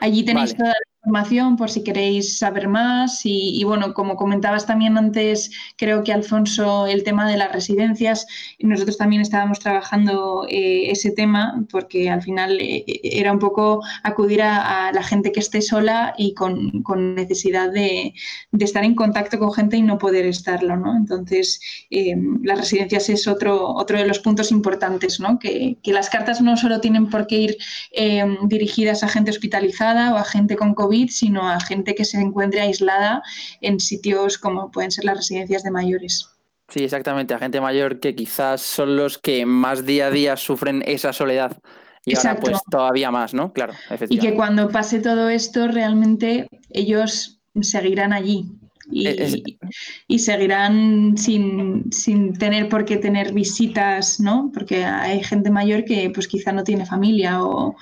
Allí 0.00 0.24
tenéis 0.24 0.56
toda 0.56 0.70
la 0.70 0.95
información 1.06 1.56
por 1.56 1.70
si 1.70 1.84
queréis 1.84 2.38
saber 2.38 2.66
más 2.66 3.20
y, 3.22 3.62
bueno, 3.62 3.94
como 3.94 4.16
comentabas 4.16 4.66
también 4.66 4.98
antes, 4.98 5.52
creo 5.76 6.02
que 6.02 6.12
Alfonso, 6.12 6.88
el 6.88 7.04
tema 7.04 7.30
de 7.30 7.36
las 7.36 7.52
residencias, 7.52 8.26
nosotros 8.58 8.98
también 8.98 9.22
estábamos 9.22 9.60
trabajando 9.60 10.46
eh, 10.48 10.90
ese 10.90 11.12
tema 11.12 11.64
porque 11.70 12.10
al 12.10 12.22
final 12.22 12.58
eh, 12.60 12.84
era 13.04 13.32
un 13.32 13.38
poco 13.38 13.84
acudir 14.02 14.42
a, 14.42 14.90
la 14.92 15.02
gente 15.02 15.30
que 15.30 15.38
esté 15.38 15.62
sola 15.62 16.12
y 16.18 16.34
con, 16.34 16.84
necesidad 17.14 17.70
de, 17.70 18.12
estar 18.58 18.82
en 18.82 18.96
contacto 18.96 19.38
con 19.38 19.52
gente 19.52 19.76
y 19.76 19.82
no 19.82 19.98
poder 19.98 20.26
estarlo, 20.26 20.76
¿no? 20.76 20.96
Entonces, 20.96 21.60
eh, 21.90 22.16
las 22.42 22.58
residencias 22.58 23.08
es 23.10 23.28
otro, 23.28 23.74
otro 23.74 23.96
de 23.96 24.08
los 24.08 24.18
puntos 24.18 24.50
importantes, 24.50 25.20
¿no? 25.20 25.38
Que 25.38 25.78
las 25.84 26.10
cartas 26.10 26.40
no 26.40 26.56
solo 26.56 26.80
tienen 26.80 27.08
por 27.08 27.28
qué 27.28 27.36
ir 27.36 27.56
dirigidas 28.48 29.04
a 29.04 29.08
gente 29.08 29.30
hospitalizada 29.30 30.12
o 30.12 30.16
a 30.16 30.24
gente 30.24 30.56
con 30.56 30.74
COVID, 30.74 30.95
sino 31.08 31.48
a 31.48 31.60
gente 31.60 31.94
que 31.94 32.04
se 32.04 32.18
encuentre 32.18 32.60
aislada 32.60 33.22
en 33.60 33.80
sitios 33.80 34.38
como 34.38 34.70
pueden 34.70 34.90
ser 34.90 35.04
las 35.04 35.16
residencias 35.18 35.62
de 35.62 35.70
mayores. 35.70 36.28
Sí, 36.68 36.82
exactamente, 36.82 37.32
a 37.32 37.38
gente 37.38 37.60
mayor 37.60 38.00
que 38.00 38.14
quizás 38.14 38.60
son 38.60 38.96
los 38.96 39.18
que 39.18 39.46
más 39.46 39.86
día 39.86 40.08
a 40.08 40.10
día 40.10 40.36
sufren 40.36 40.82
esa 40.86 41.12
soledad. 41.12 41.56
Y 42.04 42.16
ahora 42.16 42.36
pues 42.40 42.58
todavía 42.70 43.10
más, 43.10 43.34
¿no? 43.34 43.52
Claro, 43.52 43.72
Y 44.08 44.18
que 44.18 44.34
cuando 44.34 44.68
pase 44.68 45.00
todo 45.00 45.28
esto, 45.28 45.68
realmente 45.68 46.48
ellos 46.70 47.40
seguirán 47.60 48.12
allí, 48.12 48.48
y, 48.90 49.08
y, 50.06 50.18
seguirán 50.20 51.18
sin, 51.18 51.90
sin, 51.90 52.34
tener 52.34 52.68
por 52.68 52.84
qué 52.84 52.96
tener 52.96 53.32
visitas, 53.32 54.20
¿no? 54.20 54.50
Porque 54.54 54.84
hay 54.84 55.24
gente 55.24 55.50
mayor 55.50 55.84
que 55.84 56.10
pues 56.10 56.28
quizá 56.28 56.52
no 56.52 56.62
tiene 56.62 56.86
familia 56.86 57.42
o, 57.42 57.76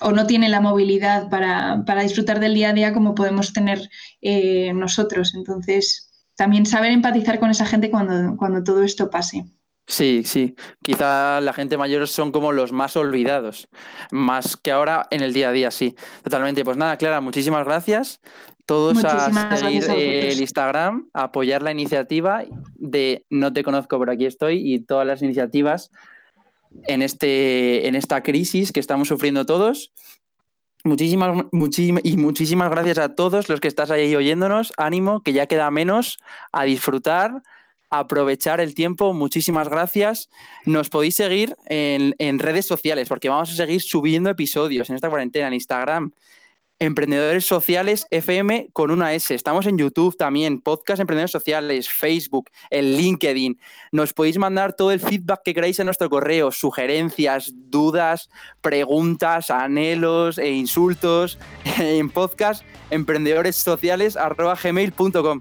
o 0.00 0.12
no 0.12 0.26
tiene 0.26 0.48
la 0.48 0.60
movilidad 0.60 1.28
para, 1.28 2.02
disfrutar 2.02 2.40
del 2.40 2.54
día 2.54 2.70
a 2.70 2.72
día 2.72 2.92
como 2.92 3.14
podemos 3.14 3.52
tener 3.52 3.90
eh, 4.20 4.72
nosotros. 4.74 5.34
Entonces, 5.34 6.10
también 6.36 6.66
saber 6.66 6.92
empatizar 6.92 7.38
con 7.38 7.50
esa 7.50 7.66
gente 7.66 7.90
cuando, 7.90 8.36
cuando 8.36 8.64
todo 8.64 8.82
esto 8.82 9.10
pase. 9.10 9.44
Sí, 9.86 10.22
sí. 10.24 10.56
Quizá 10.82 11.40
la 11.40 11.52
gente 11.52 11.76
mayor 11.76 12.08
son 12.08 12.32
como 12.32 12.52
los 12.52 12.72
más 12.72 12.96
olvidados, 12.96 13.68
más 14.10 14.56
que 14.56 14.72
ahora 14.72 15.06
en 15.10 15.22
el 15.22 15.34
día 15.34 15.50
a 15.50 15.52
día, 15.52 15.70
sí. 15.70 15.94
Totalmente. 16.22 16.64
Pues 16.64 16.76
nada, 16.76 16.96
Clara, 16.96 17.20
muchísimas 17.20 17.64
gracias. 17.64 18.20
Todos 18.66 19.04
a 19.04 19.56
seguir 19.58 19.84
el 19.90 20.40
Instagram, 20.40 21.10
a 21.12 21.24
apoyar 21.24 21.62
la 21.62 21.70
iniciativa 21.70 22.44
de 22.76 23.26
No 23.28 23.52
te 23.52 23.62
conozco, 23.62 23.98
pero 23.98 24.12
aquí 24.12 24.24
estoy 24.24 24.74
y 24.74 24.80
todas 24.80 25.06
las 25.06 25.20
iniciativas 25.20 25.90
en, 26.86 27.02
este, 27.02 27.86
en 27.86 27.94
esta 27.94 28.22
crisis 28.22 28.72
que 28.72 28.80
estamos 28.80 29.08
sufriendo 29.08 29.46
todos. 29.46 29.92
Muchísimas, 30.84 31.46
y 32.02 32.16
muchísimas 32.18 32.70
gracias 32.70 32.98
a 32.98 33.14
todos 33.14 33.48
los 33.48 33.60
que 33.60 33.68
estás 33.68 33.90
ahí 33.90 34.14
oyéndonos. 34.14 34.72
Ánimo, 34.76 35.22
que 35.22 35.32
ya 35.32 35.46
queda 35.46 35.70
menos 35.70 36.18
a 36.52 36.64
disfrutar, 36.64 37.42
a 37.88 38.00
aprovechar 38.00 38.60
el 38.60 38.74
tiempo. 38.74 39.14
Muchísimas 39.14 39.70
gracias. 39.70 40.28
Nos 40.66 40.90
podéis 40.90 41.16
seguir 41.16 41.56
en, 41.66 42.14
en 42.18 42.38
redes 42.38 42.66
sociales 42.66 43.08
porque 43.08 43.30
vamos 43.30 43.50
a 43.50 43.54
seguir 43.54 43.80
subiendo 43.80 44.28
episodios 44.28 44.90
en 44.90 44.96
esta 44.96 45.08
cuarentena, 45.08 45.46
en 45.46 45.54
Instagram, 45.54 46.12
Emprendedores 46.80 47.46
Sociales 47.46 48.06
FM 48.10 48.70
con 48.72 48.90
una 48.90 49.14
S. 49.14 49.32
Estamos 49.34 49.66
en 49.66 49.78
YouTube 49.78 50.16
también, 50.16 50.60
podcast 50.60 51.00
Emprendedores 51.00 51.30
Sociales, 51.30 51.88
Facebook, 51.88 52.50
en 52.70 52.96
LinkedIn. 52.96 53.60
Nos 53.92 54.12
podéis 54.12 54.38
mandar 54.38 54.74
todo 54.74 54.90
el 54.90 54.98
feedback 55.00 55.42
que 55.44 55.54
queráis 55.54 55.78
en 55.78 55.86
nuestro 55.86 56.10
correo, 56.10 56.50
sugerencias, 56.50 57.52
dudas, 57.54 58.28
preguntas, 58.60 59.50
anhelos 59.50 60.38
e 60.38 60.50
insultos 60.50 61.38
en 61.78 62.10
podcast 62.10 62.64
emprendedoresociales.gmail.com 62.90 65.40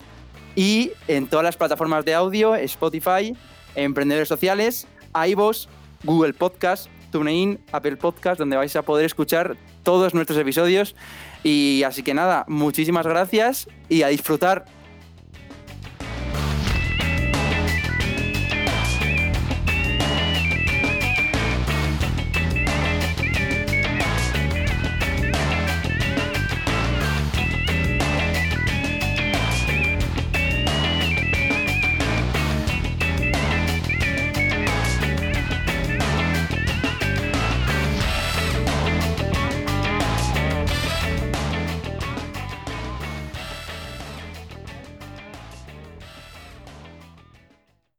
y 0.55 0.91
en 1.07 1.25
todas 1.27 1.43
las 1.43 1.57
plataformas 1.57 2.05
de 2.05 2.13
audio, 2.13 2.53
Spotify, 2.55 3.35
Emprendedores 3.75 4.27
Sociales, 4.27 4.87
iVoox, 5.15 5.67
Google 6.03 6.33
Podcast, 6.33 6.87
TuneIn, 7.13 7.59
Apple 7.71 7.95
Podcast, 7.95 8.39
donde 8.39 8.57
vais 8.57 8.75
a 8.75 8.81
poder 8.81 9.05
escuchar 9.05 9.55
todos 9.83 10.13
nuestros 10.13 10.37
episodios. 10.37 10.95
Y 11.43 11.83
así 11.83 12.03
que 12.03 12.13
nada, 12.13 12.43
muchísimas 12.49 13.07
gracias 13.07 13.69
y 13.87 14.01
a 14.03 14.09
disfrutar 14.09 14.65